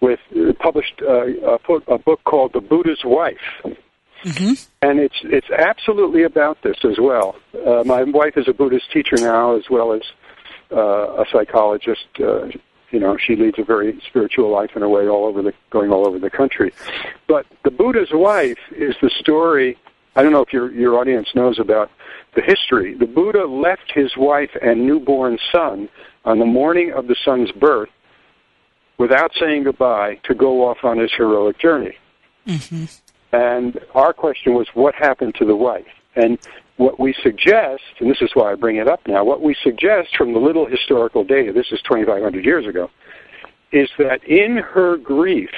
[0.00, 3.36] with uh, published uh, a, a book called The Buddha's Wife.
[4.24, 4.52] Mm-hmm.
[4.82, 7.36] And it's it's absolutely about this as well.
[7.66, 10.02] Uh, my wife is a Buddhist teacher now, as well as
[10.72, 12.06] uh, a psychologist.
[12.18, 12.48] Uh,
[12.90, 15.90] you know, she leads a very spiritual life in a way, all over the going
[15.90, 16.72] all over the country.
[17.28, 19.78] But the Buddha's wife is the story.
[20.16, 21.90] I don't know if your your audience knows about
[22.34, 22.94] the history.
[22.94, 25.88] The Buddha left his wife and newborn son
[26.24, 27.88] on the morning of the son's birth
[29.00, 31.96] without saying goodbye to go off on his heroic journey.
[32.46, 32.84] Mm-hmm.
[33.32, 35.86] And our question was, what happened to the wife?
[36.16, 36.38] And
[36.76, 40.14] what we suggest, and this is why I bring it up now, what we suggest
[40.18, 42.90] from the little historical data, this is 2,500 years ago,
[43.72, 45.50] is that in her grief,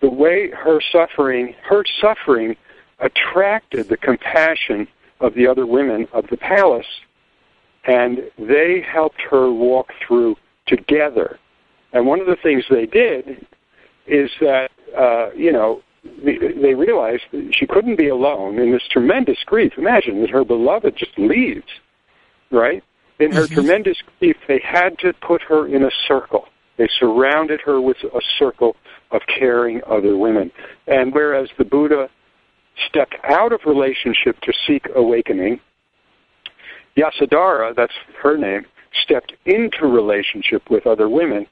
[0.00, 2.56] the way her suffering, her suffering
[3.00, 4.88] attracted the compassion
[5.20, 6.86] of the other women of the palace,
[7.84, 11.38] and they helped her walk through together
[11.96, 13.46] and one of the things they did
[14.06, 15.80] is that, uh, you know,
[16.22, 19.72] they realized that she couldn't be alone in this tremendous grief.
[19.78, 21.66] Imagine that her beloved just leaves,
[22.50, 22.84] right?
[23.18, 23.54] In her mm-hmm.
[23.54, 26.44] tremendous grief, they had to put her in a circle.
[26.76, 28.76] They surrounded her with a circle
[29.10, 30.52] of caring other women.
[30.86, 32.10] And whereas the Buddha
[32.90, 35.60] stepped out of relationship to seek awakening,
[36.94, 38.66] Yasodhara, that's her name,
[39.02, 41.46] stepped into relationship with other women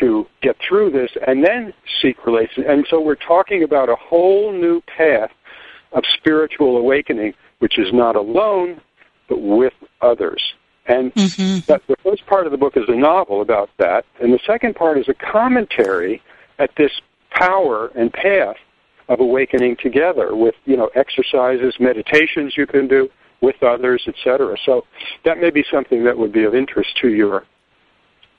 [0.00, 2.64] to get through this and then seek relation.
[2.64, 5.30] And so we're talking about a whole new path
[5.92, 8.80] of spiritual awakening, which is not alone,
[9.28, 10.54] but with others.
[10.86, 11.60] And mm-hmm.
[11.66, 14.74] that, the first part of the book is a novel about that, and the second
[14.74, 16.20] part is a commentary
[16.58, 16.92] at this
[17.30, 18.56] power and path
[19.08, 23.08] of awakening together with you know exercises, meditations you can do
[23.40, 24.56] with others, etc.
[24.64, 24.84] So
[25.24, 27.44] that may be something that would be of interest to your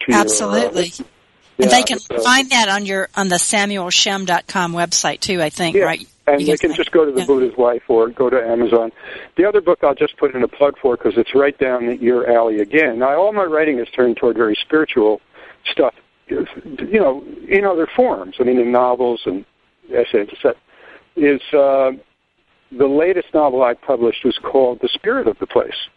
[0.02, 0.92] to Absolutely.
[0.98, 1.10] Your, uh,
[1.58, 5.76] and they can so, find that on your on the samuelshem.com website too, I think,
[5.76, 6.08] yeah, right?
[6.28, 7.28] And you they can, just go to the yeah.
[7.28, 8.92] Buddha's Wife or go to Amazon.
[9.38, 12.30] The other book I'll just put in a plug for because it's right down your
[12.30, 13.00] alley again.
[13.00, 15.22] Now, all my writing is turned toward very spiritual
[15.72, 15.94] stuff,
[16.28, 16.46] you
[17.00, 18.38] know, in other forms.
[18.40, 19.46] I mean, in novels and
[19.94, 20.30] essays.
[21.16, 21.92] Is uh,
[22.72, 25.88] the latest novel I published was called The Spirit of the Place,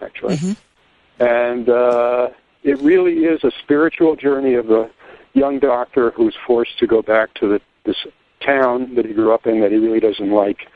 [0.00, 1.24] actually, mm-hmm.
[1.24, 2.28] and uh,
[2.62, 4.90] it really is a spiritual journey of the
[5.38, 7.96] young doctor who's forced to go back to the, this
[8.44, 10.66] town that he grew up in that he really doesn't like,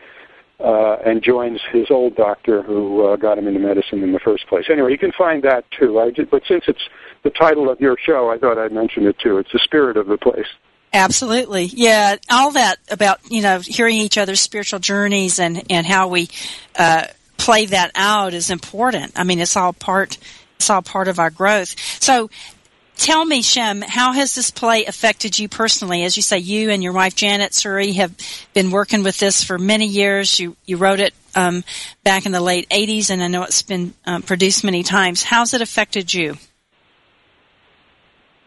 [0.61, 4.47] uh, and joins his old doctor who uh, got him into medicine in the first
[4.47, 4.67] place.
[4.71, 5.99] Anyway, you can find that too.
[5.99, 6.89] I just, but since it's
[7.25, 9.39] the title of your show, I thought I'd mention it too.
[9.39, 10.47] It's the spirit of the place.
[10.93, 11.65] Absolutely.
[11.65, 16.29] Yeah, all that about, you know, hearing each other's spiritual journeys and and how we
[16.79, 17.07] uh
[17.39, 19.13] play that out is important.
[19.17, 20.19] I mean, it's all part
[20.57, 21.75] it's all part of our growth.
[22.01, 22.29] So
[22.97, 26.05] tell me, Shem, how has this play affected you personally?
[26.05, 28.15] As you say, you and your wife Janet Surrey have
[28.55, 30.39] been working with this for many years.
[30.39, 31.65] You you wrote it um,
[32.05, 35.23] back in the late '80s, and I know it's been um, produced many times.
[35.23, 36.37] How's it affected you?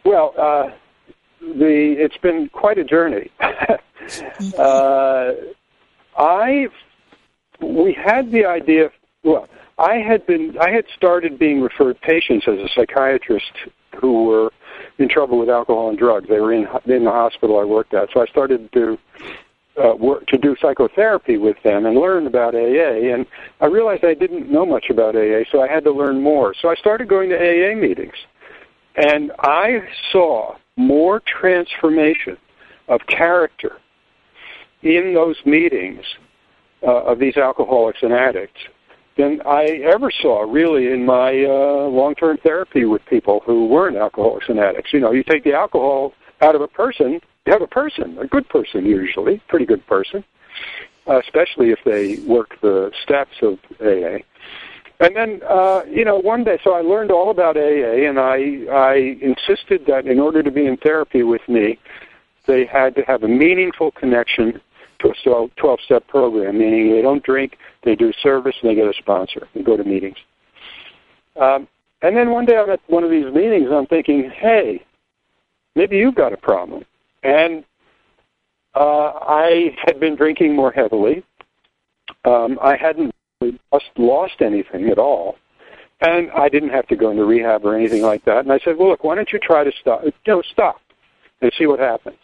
[0.04, 0.72] Well, uh,
[1.42, 3.32] the it's been quite a journey.
[3.40, 5.32] uh,
[6.18, 6.68] I
[7.60, 8.92] we had the idea.
[9.24, 13.52] Well, I had been I had started being referred patients as a psychiatrist
[13.96, 14.52] who were
[14.98, 16.28] in trouble with alcohol and drugs.
[16.30, 18.98] They were in in the hospital I worked at, so I started to
[19.78, 23.14] uh, work to do psychotherapy with them and learn about AA.
[23.14, 23.26] And
[23.62, 26.54] I realized I didn't know much about AA, so I had to learn more.
[26.62, 28.16] So I started going to AA meetings,
[28.96, 29.82] and I
[30.12, 32.38] saw more transformation
[32.88, 33.78] of character
[34.84, 36.04] in those meetings
[36.84, 38.62] uh, of these alcoholics and addicts
[39.18, 44.50] than I ever saw really in my uh, long-term therapy with people who weren't alcoholics
[44.50, 44.92] and addicts.
[44.94, 48.28] You know, you take the alcohol out of a person, you have a person, a
[48.28, 50.24] good person usually, pretty good person,
[51.08, 54.18] uh, especially if they work the steps of AA.
[55.00, 58.66] And then, uh, you know, one day, so I learned all about AA, and I
[58.72, 61.80] I insisted that in order to be in therapy with me,
[62.48, 64.62] they had to have a meaningful connection
[65.24, 69.48] 12 step program, meaning they don't drink, they do service, and they get a sponsor
[69.54, 70.18] and go to meetings.
[71.40, 71.68] Um,
[72.02, 74.84] and then one day I'm at one of these meetings, I'm thinking, hey,
[75.76, 76.84] maybe you've got a problem.
[77.24, 77.64] And
[78.76, 81.24] uh, I had been drinking more heavily.
[82.26, 85.36] Um, I hadn't just lost anything at all.
[86.02, 88.40] And I didn't have to go into rehab or anything like that.
[88.40, 90.04] And I said, well, look, why don't you try to stop?
[90.04, 90.82] You know, stop
[91.42, 92.18] and see what happens.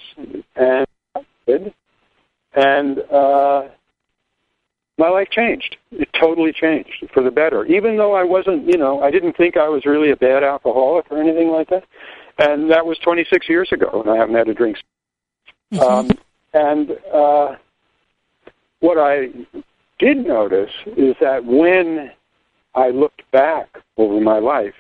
[0.56, 1.74] And I did.
[2.54, 3.70] And uh,
[4.98, 5.78] my life changed.
[5.92, 7.66] It totally changed for the better.
[7.66, 11.06] Even though I wasn't, you know, I didn't think I was really a bad alcoholic
[11.10, 11.84] or anything like that.
[12.38, 14.78] And that was 26 years ago, and I haven't had a drink.
[15.74, 15.84] Mm-hmm.
[15.84, 16.10] Um,
[16.54, 17.56] and uh,
[18.80, 19.30] what I
[20.00, 22.12] did notice is that when
[22.76, 24.74] I looked back over my life,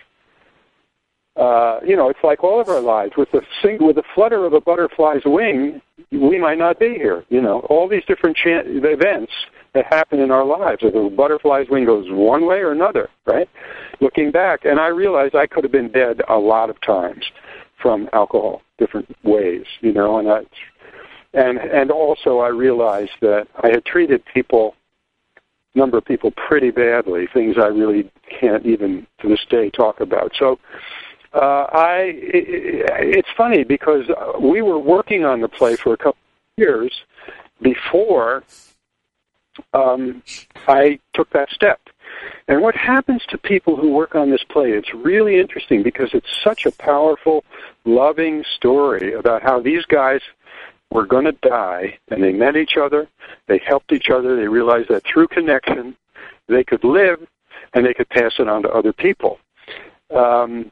[1.38, 3.13] uh, you know, it's like all of our lives.
[3.17, 5.82] With the sing- with the flutter of a butterfly's wing,
[6.12, 7.26] we might not be here.
[7.30, 9.32] You know, all these different cha- events
[9.74, 10.82] that happen in our lives.
[10.82, 13.49] If a butterfly's wing goes one way or another, right?
[14.01, 17.24] Looking back, and I realized I could have been dead a lot of times
[17.82, 19.66] from alcohol, different ways.
[19.80, 20.41] You know, and I,
[21.34, 24.76] and and also I realized that I had treated people
[25.76, 30.34] number of people pretty badly, things I really can't even to this day talk about.
[30.38, 30.59] So
[31.34, 34.05] uh, I, it, it's funny because
[34.39, 36.91] we were working on the play for a couple of years
[37.61, 38.43] before
[39.73, 40.23] um,
[40.67, 41.79] I took that step.
[42.47, 44.71] And what happens to people who work on this play?
[44.71, 47.43] It's really interesting because it's such a powerful,
[47.86, 50.21] loving story about how these guys
[50.91, 53.07] were going to die and they met each other,
[53.47, 55.95] they helped each other, they realized that through connection
[56.47, 57.25] they could live
[57.73, 59.39] and they could pass it on to other people.
[60.13, 60.71] Um,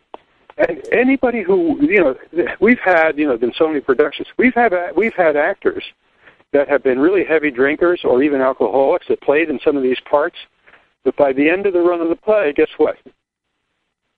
[0.59, 2.15] and anybody who you know,
[2.59, 4.27] we've had you know, been so many productions.
[4.37, 5.83] We've had we've had actors
[6.51, 9.99] that have been really heavy drinkers or even alcoholics that played in some of these
[10.09, 10.35] parts.
[11.03, 12.97] But by the end of the run of the play, guess what?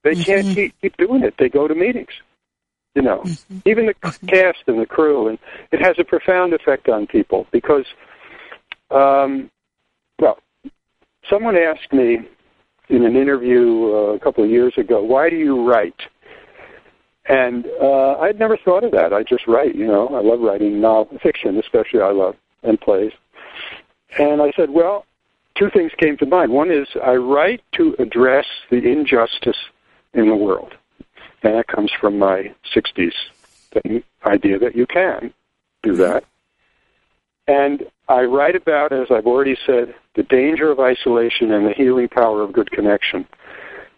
[0.03, 0.21] They mm-hmm.
[0.23, 1.35] can't keep, keep doing it.
[1.37, 2.11] They go to meetings.
[2.95, 3.59] You know, mm-hmm.
[3.65, 4.27] even the mm-hmm.
[4.27, 5.37] cast and the crew, and
[5.71, 7.85] it has a profound effect on people because,
[8.89, 9.49] um,
[10.19, 10.39] well,
[11.29, 12.19] someone asked me
[12.89, 16.01] in an interview uh, a couple of years ago, "Why do you write?"
[17.25, 19.13] And uh, I'd never thought of that.
[19.13, 20.07] I just write, you know.
[20.09, 23.11] I love writing novel fiction, especially I love and plays.
[24.17, 25.05] And I said, well,
[25.55, 26.51] two things came to mind.
[26.51, 29.57] One is I write to address the injustice
[30.13, 30.73] in the world,
[31.43, 33.13] and that comes from my '60s
[34.25, 35.33] idea that you can
[35.83, 36.23] do that.
[37.47, 42.09] And I write about, as I've already said, the danger of isolation and the healing
[42.09, 43.25] power of good connection.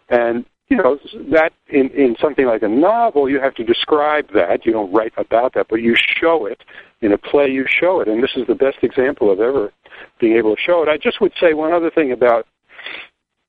[0.08, 0.98] And you know
[1.30, 4.64] that in in something like a novel you have to describe that.
[4.64, 6.62] You don't write about that but you show it.
[7.00, 8.08] In a play you show it.
[8.08, 9.72] And this is the best example of ever
[10.18, 10.88] being able to show it.
[10.88, 12.46] I just would say one other thing about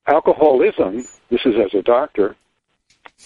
[0.08, 1.06] alcoholism.
[1.30, 2.36] This is as a doctor.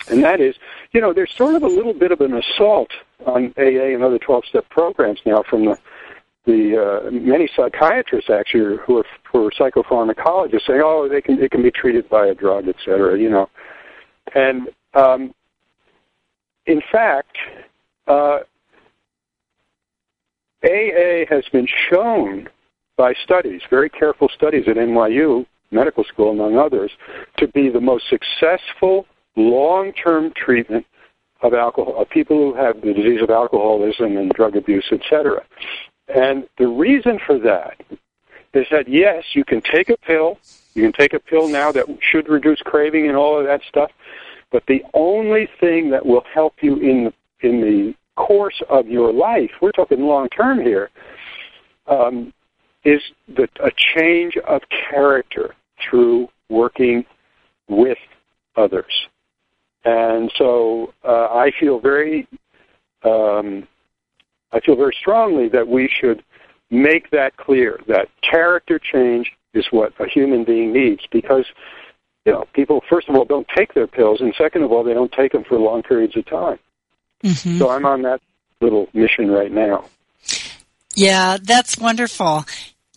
[0.10, 0.56] And that is
[0.92, 2.92] you know there's sort of a little bit of an assault
[3.26, 5.78] on aa and other 12 step programs now from the
[6.46, 6.78] the
[7.08, 12.10] uh, many psychiatrists actually who are, psychopharmacologists saying, oh, they can it can be treated
[12.10, 13.18] by a drug, et cetera.
[13.18, 13.50] You know,
[14.36, 15.34] and um,
[16.66, 17.38] in fact,
[18.08, 18.40] uh,
[20.64, 22.50] AA has been shown
[22.98, 26.92] by studies, very careful studies at NYU Medical School, among others,
[27.38, 29.06] to be the most successful
[29.36, 30.86] long-term treatment
[31.42, 35.42] of alcohol, of people who have the disease of alcoholism and drug abuse, etc.
[36.14, 37.80] And the reason for that
[38.54, 40.38] is said, yes, you can take a pill.
[40.74, 43.92] You can take a pill now that should reduce craving and all of that stuff.
[44.52, 49.14] But the only thing that will help you in the, in the course of your
[49.14, 50.90] life, we're talking long term here,
[51.88, 52.34] um,
[52.84, 57.06] is the, a change of character through working
[57.68, 57.98] with
[58.56, 59.08] others.
[59.86, 62.28] And so uh, I feel very,
[63.04, 63.68] um,
[64.52, 66.24] I feel very strongly that we should
[66.70, 71.46] make that clear that character change is what a human being needs because
[72.26, 74.94] you know, people first of all don't take their pills, and second of all, they
[74.94, 76.60] don't take them for long periods of time.
[77.24, 77.58] Mm-hmm.
[77.58, 78.22] So I'm on that
[78.62, 79.86] little mission right now.
[80.96, 82.46] Yeah, that's wonderful.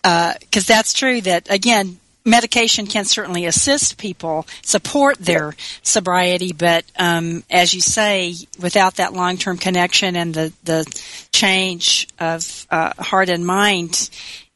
[0.03, 6.85] Because uh, that's true that, again, medication can certainly assist people support their sobriety, but
[6.99, 10.85] um, as you say, without that long term connection and the the
[11.33, 14.11] change of uh, heart and mind,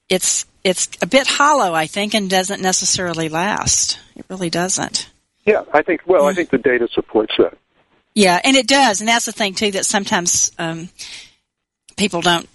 [0.09, 3.99] it's it's a bit hollow, I think, and doesn't necessarily last.
[4.17, 5.09] It really doesn't.
[5.45, 6.03] Yeah, I think.
[6.07, 7.57] Well, I think the data supports that.
[8.15, 10.89] Yeah, and it does, and that's the thing too that sometimes um,
[11.97, 12.49] people don't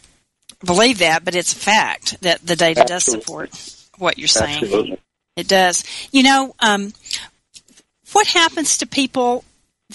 [0.65, 2.93] believe that, but it's a fact that the data Absolutely.
[2.93, 4.63] does support what you're saying.
[4.63, 4.99] Absolutely.
[5.37, 5.83] It does.
[6.11, 6.93] You know, um,
[8.11, 9.45] what happens to people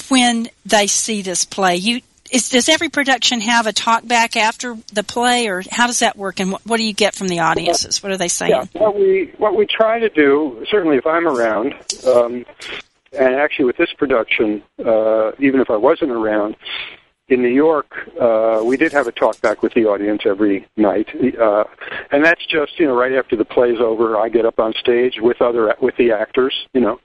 [0.08, 1.76] when they see this play?
[1.76, 2.00] You
[2.30, 6.16] is, does every production have a talk back after the play, or how does that
[6.16, 6.40] work?
[6.40, 8.02] And what, what do you get from the audiences?
[8.02, 8.50] What are they saying?
[8.50, 11.74] Yeah, what we what we try to do, certainly if I'm around,
[12.06, 12.44] um,
[13.12, 16.56] and actually with this production, uh, even if I wasn't around,
[17.28, 21.08] in New York, uh, we did have a talk back with the audience every night,
[21.40, 21.64] uh,
[22.12, 25.18] and that's just you know right after the play's over, I get up on stage
[25.20, 27.00] with other with the actors, you know,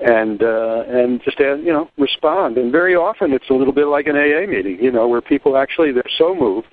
[0.00, 2.58] and uh, and just uh, you know respond.
[2.58, 5.56] And very often it's a little bit like an AA meeting, you know, where people
[5.56, 6.68] actually they're so moved,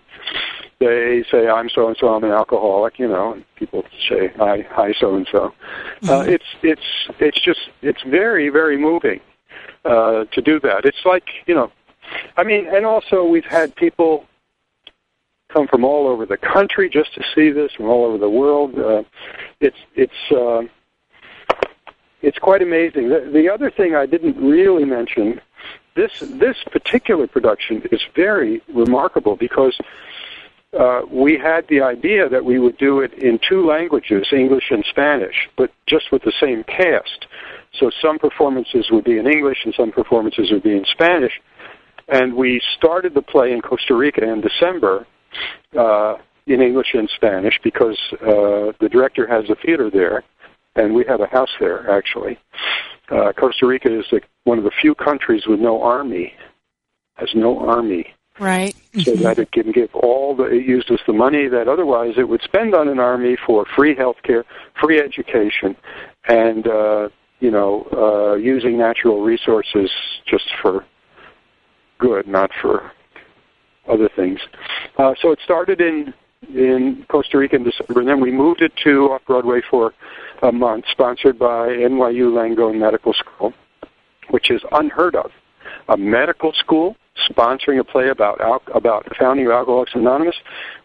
[0.79, 4.65] they say I'm so and so, I'm an alcoholic, you know, and people say hi
[4.69, 5.53] hi so and so.
[6.01, 9.21] It's it's it's just it's very very moving
[9.85, 10.83] uh, to do that.
[10.83, 11.71] It's like you know
[12.37, 14.25] I mean, and also we've had people
[15.49, 18.77] come from all over the country just to see this, from all over the world.
[18.77, 19.03] Uh,
[19.59, 20.61] it's it's uh,
[22.21, 23.09] it's quite amazing.
[23.09, 25.41] The, the other thing I didn't really mention
[25.95, 29.77] this this particular production is very remarkable because
[30.77, 34.85] uh, we had the idea that we would do it in two languages, English and
[34.89, 37.25] Spanish, but just with the same cast.
[37.73, 41.41] So some performances would be in English and some performances would be in Spanish.
[42.11, 45.05] And we started the play in Costa Rica in December
[45.77, 46.15] uh,
[46.47, 50.23] in English and Spanish because uh, the director has a theater there,
[50.75, 52.39] and we have a house there actually.
[53.09, 56.33] Uh, Costa Rica is the, one of the few countries with no army,
[57.15, 58.13] has no army.
[58.39, 58.73] Right.
[58.99, 62.41] So that it can give all the, it uses the money that otherwise it would
[62.41, 64.45] spend on an army for free health care,
[64.81, 65.75] free education,
[66.27, 67.09] and, uh,
[67.41, 69.91] you know, uh, using natural resources
[70.25, 70.85] just for
[71.99, 72.91] good, not for
[73.87, 74.39] other things.
[74.97, 76.13] Uh, so it started in
[76.55, 79.93] in Costa Rica in December, and then we moved it to off Broadway for
[80.41, 83.53] a month, sponsored by NYU Langone Medical School,
[84.29, 85.31] which is unheard of.
[85.89, 86.95] A medical school
[87.29, 90.35] sponsoring a play about al- about the founding of Alcoholics Anonymous.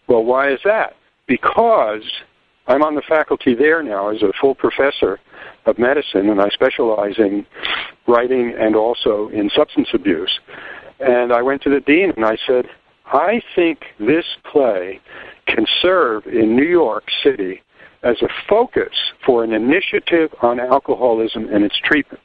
[0.07, 0.95] Well, why is that?
[1.27, 2.03] Because
[2.67, 5.19] I'm on the faculty there now as a full professor
[5.65, 7.45] of medicine, and I specialize in
[8.07, 10.39] writing and also in substance abuse.
[10.99, 12.65] And I went to the dean and I said,
[13.05, 14.99] I think this play
[15.45, 17.61] can serve in New York City
[18.03, 18.93] as a focus
[19.25, 22.21] for an initiative on alcoholism and its treatment.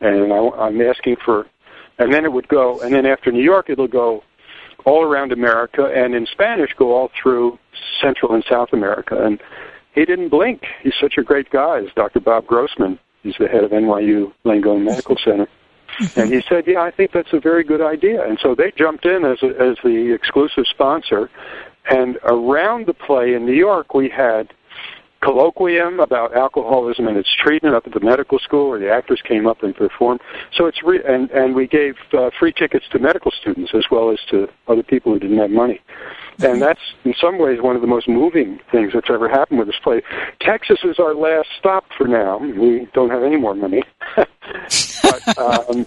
[0.00, 1.46] And I, am asking for,
[1.98, 4.22] and then it would go, and then after New York, it'll go
[4.84, 7.58] all around America, and in Spanish, go all through
[8.00, 9.22] Central and South America.
[9.24, 9.40] And
[9.94, 10.64] he didn't blink.
[10.82, 11.78] He's such a great guy.
[11.78, 12.20] It's Dr.
[12.20, 12.98] Bob Grossman.
[13.22, 15.48] He's the head of NYU Langone Medical Center.
[16.16, 19.04] And he said, "Yeah, I think that's a very good idea." And so they jumped
[19.04, 21.30] in as a, as the exclusive sponsor.
[21.90, 24.52] And around the play in New York, we had
[25.22, 29.46] colloquium about alcoholism and its treatment up at the medical school, where the actors came
[29.46, 30.20] up and performed.
[30.54, 34.10] So it's re- and and we gave uh, free tickets to medical students as well
[34.10, 35.80] as to other people who didn't have money.
[36.40, 39.68] And that's in some ways one of the most moving things that's ever happened with
[39.68, 40.02] this play.
[40.40, 42.38] Texas is our last stop for now.
[42.38, 43.82] We don't have any more money.
[44.16, 45.86] but, um,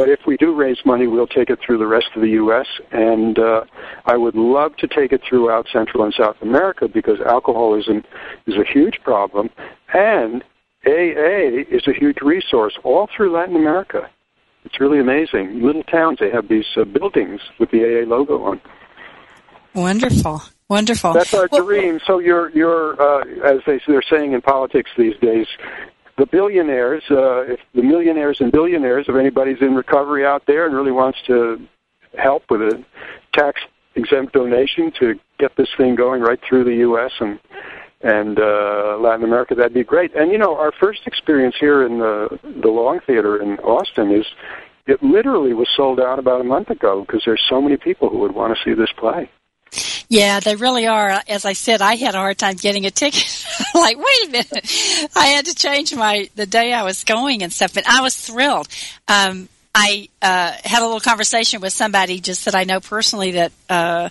[0.00, 2.64] but if we do raise money, we'll take it through the rest of the U.S.
[2.90, 3.64] And uh,
[4.06, 8.02] I would love to take it throughout Central and South America because alcoholism
[8.46, 9.50] is a huge problem,
[9.92, 10.42] and
[10.86, 14.08] AA is a huge resource all through Latin America.
[14.64, 15.60] It's really amazing.
[15.60, 18.58] Little towns, they have these uh, buildings with the AA logo on.
[19.74, 20.40] Wonderful.
[20.70, 21.12] Wonderful.
[21.12, 22.00] That's our well, dream.
[22.06, 25.46] So you're, you're, uh, as they, they're saying in politics these days,
[26.20, 30.76] the billionaires, uh, if the millionaires and billionaires, if anybody's in recovery out there and
[30.76, 31.58] really wants to
[32.18, 32.84] help with a
[33.32, 33.62] tax
[33.94, 37.12] exempt donation to get this thing going right through the U.S.
[37.20, 37.40] and
[38.02, 40.14] and uh, Latin America, that'd be great.
[40.14, 44.26] And you know, our first experience here in the the Long Theater in Austin is
[44.86, 48.18] it literally was sold out about a month ago because there's so many people who
[48.18, 49.30] would want to see this play.
[50.10, 51.22] Yeah, they really are.
[51.28, 53.46] As I said, I had a hard time getting a ticket.
[53.74, 57.52] like, wait a minute, I had to change my the day I was going and
[57.52, 57.72] stuff.
[57.72, 58.66] But I was thrilled.
[59.06, 63.52] Um, I uh, had a little conversation with somebody just that I know personally that
[63.68, 64.08] uh,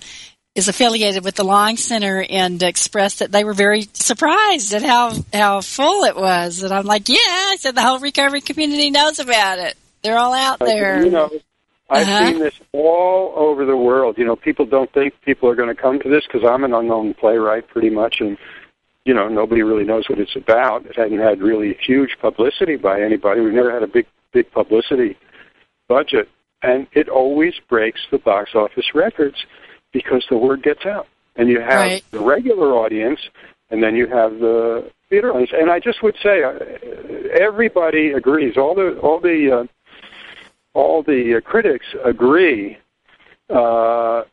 [0.55, 5.13] is affiliated with the Long Center and expressed that they were very surprised at how
[5.33, 6.63] how full it was.
[6.63, 9.75] And I'm like, yeah, I said the whole recovery community knows about it.
[10.01, 11.03] They're all out there.
[11.03, 11.29] You know,
[11.89, 12.25] I've Uh-huh.
[12.31, 14.17] seen this all over the world.
[14.17, 16.73] You know, people don't think people are going to come to this because I'm an
[16.73, 18.37] unknown playwright, pretty much, and
[19.05, 20.85] you know, nobody really knows what it's about.
[20.85, 23.41] It hadn't had really huge publicity by anybody.
[23.41, 25.17] We've never had a big, big publicity
[25.87, 26.29] budget,
[26.61, 29.37] and it always breaks the box office records
[29.93, 32.03] because the word gets out, and you have Right.
[32.11, 33.19] the regular audience,
[33.71, 35.53] and then you have the theater audience.
[35.53, 36.51] And I just would say, uh,
[37.39, 38.57] everybody agrees.
[38.57, 39.63] All the all the uh,
[40.80, 42.77] all the uh, critics agree
[43.49, 44.23] uh,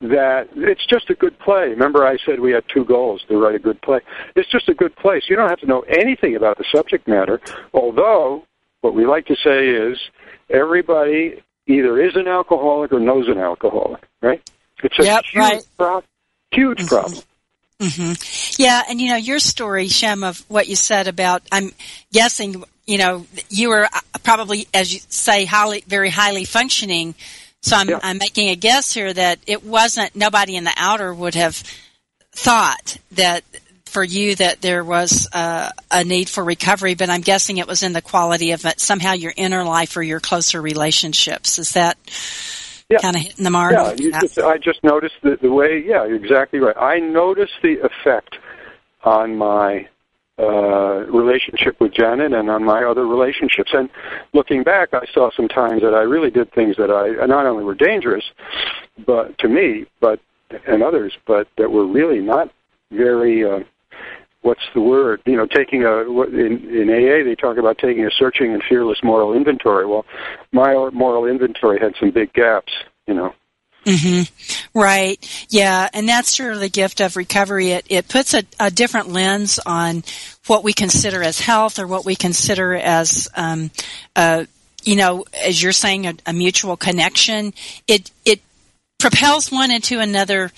[0.00, 1.68] that it's just a good play.
[1.68, 4.00] Remember, I said we had two goals to write a good play.
[4.34, 5.20] It's just a good play.
[5.20, 7.40] So you don't have to know anything about the subject matter.
[7.72, 8.44] Although,
[8.80, 9.98] what we like to say is
[10.50, 14.42] everybody either is an alcoholic or knows an alcoholic, right?
[14.82, 15.62] It's a Yep, huge, right.
[15.78, 16.02] pro-
[16.50, 17.22] huge problem.
[17.80, 18.12] hmm
[18.58, 21.42] Yeah, and you know your story, Shem, of what you said about.
[21.52, 21.70] I'm
[22.12, 27.14] guessing, you know, you were uh, probably, as you say, highly, very highly functioning.
[27.62, 28.00] So I'm, Yeah.
[28.02, 30.14] I'm making a guess here that it wasn't.
[30.14, 31.62] Nobody in the outer would have
[32.32, 33.42] thought that
[33.86, 37.82] for you that there was uh, a need for recovery, but I'm guessing it was
[37.84, 41.58] in the quality of it, somehow your inner life or your closer relationships.
[41.60, 41.96] Is that
[42.90, 42.98] Yeah.
[42.98, 43.72] kind of hitting the mark?
[43.72, 45.82] Yeah, you just, I just noticed the, the way.
[45.86, 46.76] Yeah, you're exactly right.
[46.76, 48.36] I noticed the effect
[49.04, 49.88] on my
[50.38, 53.70] uh, relationship with Janet and on my other relationships.
[53.72, 53.88] And
[54.32, 57.64] looking back, I saw some times that I really did things that I not only
[57.64, 58.24] were dangerous,
[59.06, 60.20] but to me, but
[60.66, 62.50] and others, but that were really not
[62.90, 63.44] very.
[63.44, 63.60] Uh,
[64.42, 65.22] what's the word?
[65.24, 68.98] You know, taking a in, in AA they talk about taking a searching and fearless
[69.02, 69.86] moral inventory.
[69.86, 70.04] Well,
[70.52, 72.72] my moral inventory had some big gaps.
[73.06, 73.34] You know.
[73.86, 74.22] Hmm
[74.72, 75.18] Right.
[75.48, 75.88] Yeah.
[75.92, 77.70] And that's sort of the gift of recovery.
[77.72, 80.02] It, it puts a, a different lens on
[80.46, 83.70] what we consider as health or what we consider as, um,
[84.16, 84.44] uh,
[84.82, 87.54] you know, as you're saying, a, a mutual connection.
[87.86, 88.40] It, it
[88.98, 90.50] propels one into another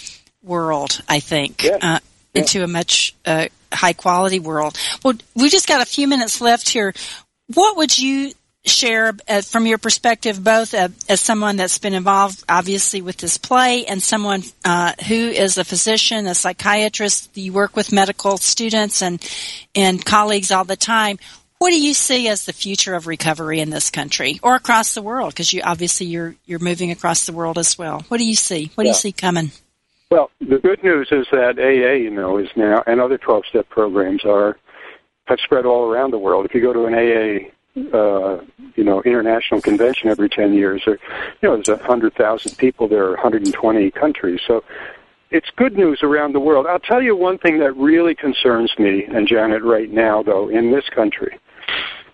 [0.43, 1.79] world, I think, Yeah.
[1.83, 1.99] uh,
[2.35, 4.79] into a much, uh, high quality world.
[5.03, 6.95] Well, we just got a few minutes left here.
[7.55, 8.33] What would you
[8.67, 13.39] share uh, from your perspective, both uh, as someone that's been involved, obviously, with this
[13.39, 17.37] play, and someone uh, who is a physician, a psychiatrist?
[17.37, 19.23] You work with medical students and
[19.75, 21.19] and colleagues all the time.
[21.59, 25.03] What do you see as the future of recovery in this country or across the
[25.03, 25.31] world?
[25.31, 28.05] Because you obviously you're you're moving across the world as well.
[28.09, 28.71] What do you see?
[28.75, 29.53] What do you see coming?
[30.11, 34.25] Well, the good news is that AA, you know, is now and other 12-step programs
[34.25, 34.57] are
[35.25, 36.47] have spread all around the world.
[36.47, 37.51] If you go to an AA,
[37.93, 38.39] uh,
[38.74, 40.99] you know, international convention every 10 years, or
[41.43, 44.41] you know, there's a hundred thousand people there, are 120 countries.
[44.47, 44.64] So
[45.31, 46.66] it's good news around the world.
[46.66, 50.72] I'll tell you one thing that really concerns me and Janet right now, though, in
[50.72, 51.39] this country,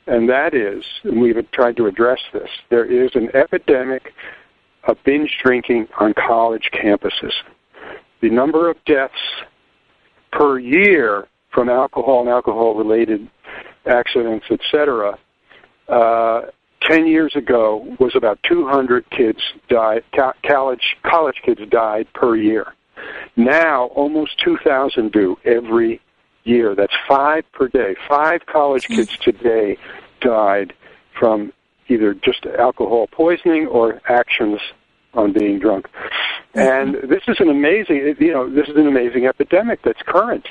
[0.06, 2.48] and that is, and we've tried to address this.
[2.70, 4.12] There is an epidemic
[4.84, 7.32] of binge drinking on college campuses
[8.22, 9.12] the number of deaths
[10.30, 13.28] per year from alcohol and alcohol related
[13.84, 15.18] accidents, etc.,
[15.88, 16.42] uh,
[16.82, 22.74] 10 years ago was about 200 kids died, co- college, college kids died per year.
[23.36, 26.00] Now, almost 2,000 do every
[26.44, 26.74] year.
[26.74, 27.94] That's five per day.
[28.08, 29.78] Five college kids today
[30.20, 30.72] died
[31.18, 31.52] from
[31.88, 34.60] either just alcohol poisoning or actions
[35.14, 35.88] on being drunk.
[36.54, 40.46] And this is an amazing, you know, this is an amazing epidemic that's current.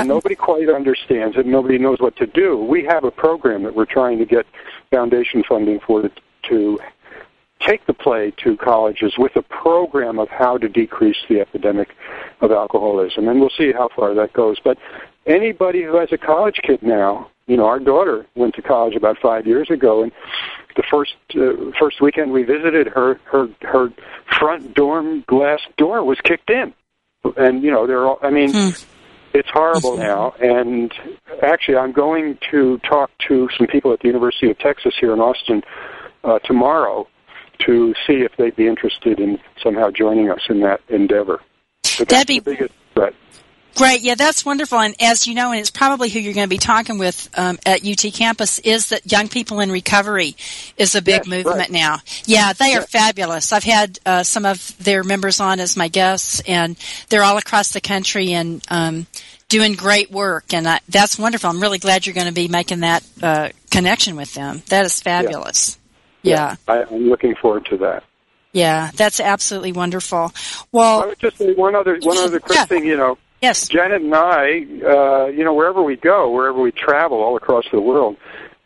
[0.00, 1.46] And nobody quite understands it.
[1.46, 2.56] Nobody knows what to do.
[2.58, 4.46] We have a program that we're trying to get
[4.90, 6.10] foundation funding for to,
[6.48, 6.78] to
[7.60, 11.94] take the play to colleges with a program of how to decrease the epidemic
[12.40, 13.28] of alcoholism.
[13.28, 14.58] And we'll see how far that goes.
[14.62, 14.78] But
[15.26, 19.18] anybody who has a college kid now, you know, our daughter went to college about
[19.18, 20.12] five years ago, and
[20.76, 23.92] the first uh, first weekend we visited, her her her
[24.38, 26.72] front dorm glass door was kicked in,
[27.36, 28.18] and you know, they're all.
[28.22, 28.74] I mean.
[29.34, 30.94] It's horrible now, and
[31.42, 35.18] actually, I'm going to talk to some people at the University of Texas here in
[35.18, 35.62] Austin
[36.22, 37.08] uh, tomorrow
[37.66, 41.40] to see if they'd be interested in somehow joining us in that endeavor.
[41.98, 43.14] But That'd be- the biggest threat.
[43.76, 44.78] Great, yeah, that's wonderful.
[44.78, 47.58] And as you know, and it's probably who you're going to be talking with um,
[47.66, 50.36] at UT campus, is that young people in recovery
[50.76, 51.70] is a big Yes, movement right.
[51.70, 51.98] now.
[52.24, 53.52] Yeah, they are fabulous.
[53.52, 56.76] I've had uh, some of their members on as my guests, and
[57.08, 59.06] they're all across the country and um,
[59.48, 60.54] doing great work.
[60.54, 61.50] And I, that's wonderful.
[61.50, 64.62] I'm really glad you're going to be making that uh, connection with them.
[64.68, 65.78] That is fabulous.
[66.22, 66.56] Yeah.
[66.68, 68.04] I, I'm looking forward to that.
[68.52, 70.32] Yeah, that's absolutely wonderful.
[70.70, 72.64] Well, I would just say one other one other quick Yeah.
[72.66, 72.86] thing.
[72.86, 73.68] You know, yes.
[73.68, 77.80] Janet and I, uh, you know, wherever we go, wherever we travel all across the
[77.80, 78.16] world,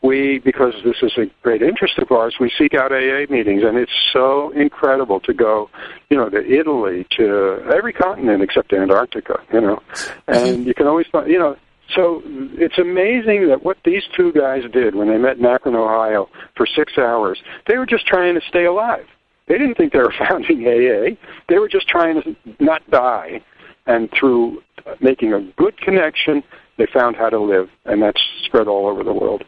[0.03, 3.77] we, because this is a great interest of ours, we seek out AA meetings, and
[3.77, 5.69] it's so incredible to go,
[6.09, 9.83] you know, to Italy, to every continent except Antarctica, you know,
[10.29, 11.57] and you can always find, you know,
[11.95, 16.29] so it's amazing that what these two guys did when they met in Akron, Ohio,
[16.55, 19.07] for six hours, they were just trying to stay alive.
[19.47, 21.17] They didn't think they were founding AA.
[21.49, 23.43] They were just trying to not die.
[23.89, 24.63] And through
[25.01, 26.45] making a good connection,
[26.77, 29.43] they found how to live, and that's spread all over the world.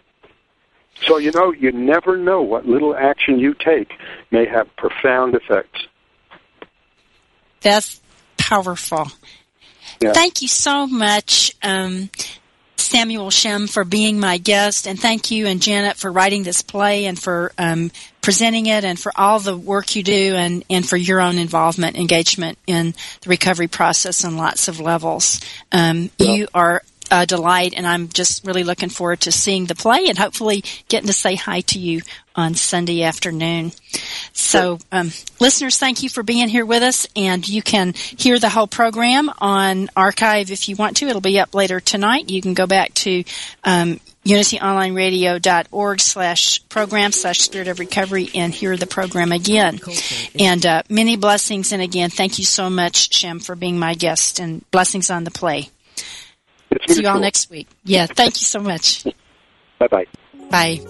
[1.07, 3.93] So, you know, you never know what little action you take
[4.31, 5.87] may have profound effects.
[7.61, 8.01] That's
[8.37, 9.07] powerful.
[10.01, 10.13] Yeah.
[10.13, 12.11] Thank you so much, um,
[12.77, 17.07] Samuel Shem, for being my guest, and thank you and Janet for writing this play
[17.07, 17.93] and for um,
[18.23, 21.97] presenting it, and for all the work you do, and, and for your own involvement,
[21.97, 25.41] engagement in the recovery process on lots of levels.
[25.73, 30.07] Um, You are a delight, and I'm just really looking forward to seeing the play
[30.09, 32.03] and hopefully getting to say hi to you
[32.37, 33.73] on Sunday afternoon.
[34.33, 35.11] So, um,
[35.41, 39.31] listeners, thank you for being here with us, and you can hear the whole program
[39.39, 41.09] on archive if you want to.
[41.09, 42.31] It'll be up later tonight.
[42.31, 43.25] You can go back to
[43.65, 49.81] um, unityonlineradio.org slash program slash spirit of recovery and hear the program again.
[50.39, 54.39] And uh, many blessings, and again, thank you so much, Shem, for being my guest,
[54.39, 55.71] and blessings on the play.
[56.71, 57.21] It's See you all mutual.
[57.21, 57.67] next week.
[57.85, 59.05] Yeah, thank you so much.
[59.79, 60.07] Bye-bye.
[60.51, 60.81] Bye.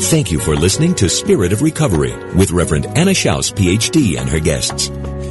[0.00, 4.38] Thank you for listening to Spirit of Recovery with Reverend Anna Schaus, PhD, and her
[4.38, 4.90] guests.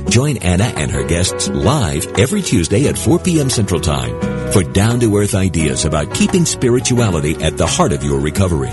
[0.09, 3.49] Join Anna and her guests live every Tuesday at 4 p.m.
[3.49, 4.19] Central Time
[4.51, 8.71] for down-to-earth ideas about keeping spirituality at the heart of your recovery.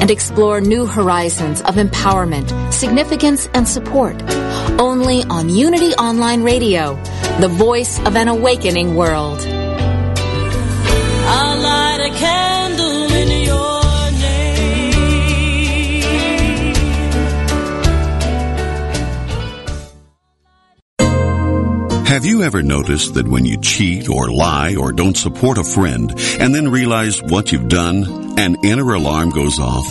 [0.00, 4.16] and explore new horizons of empowerment, significance, and support.
[4.78, 6.94] Only on Unity Online Radio,
[7.40, 9.40] the voice of an awakening world.
[22.24, 26.10] Have you ever noticed that when you cheat or lie or don't support a friend
[26.40, 29.84] and then realize what you've done, an inner alarm goes off?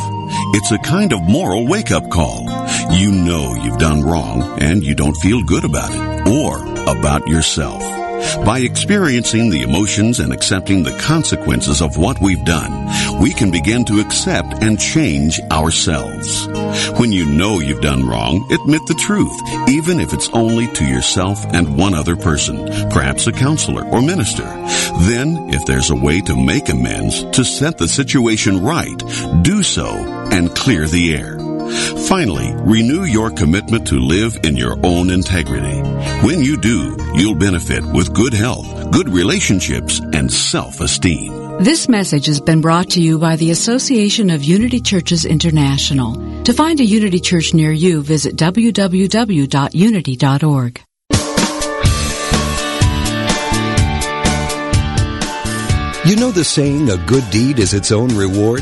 [0.55, 2.45] It's a kind of moral wake up call.
[2.89, 6.57] You know you've done wrong and you don't feel good about it or
[6.89, 8.03] about yourself.
[8.45, 13.86] By experiencing the emotions and accepting the consequences of what we've done, we can begin
[13.86, 16.47] to accept and change ourselves.
[16.99, 19.38] When you know you've done wrong, admit the truth,
[19.69, 24.43] even if it's only to yourself and one other person, perhaps a counselor or minister.
[25.07, 28.97] Then, if there's a way to make amends, to set the situation right,
[29.41, 29.88] do so
[30.32, 31.43] and clear the air.
[32.07, 35.82] Finally, renew your commitment to live in your own integrity.
[36.26, 41.43] When you do, you'll benefit with good health, good relationships, and self-esteem.
[41.59, 46.43] This message has been brought to you by the Association of Unity Churches International.
[46.43, 48.84] To find a Unity Church near you, visit www.unity.org.
[56.05, 58.61] You know the saying, a good deed is its own reward?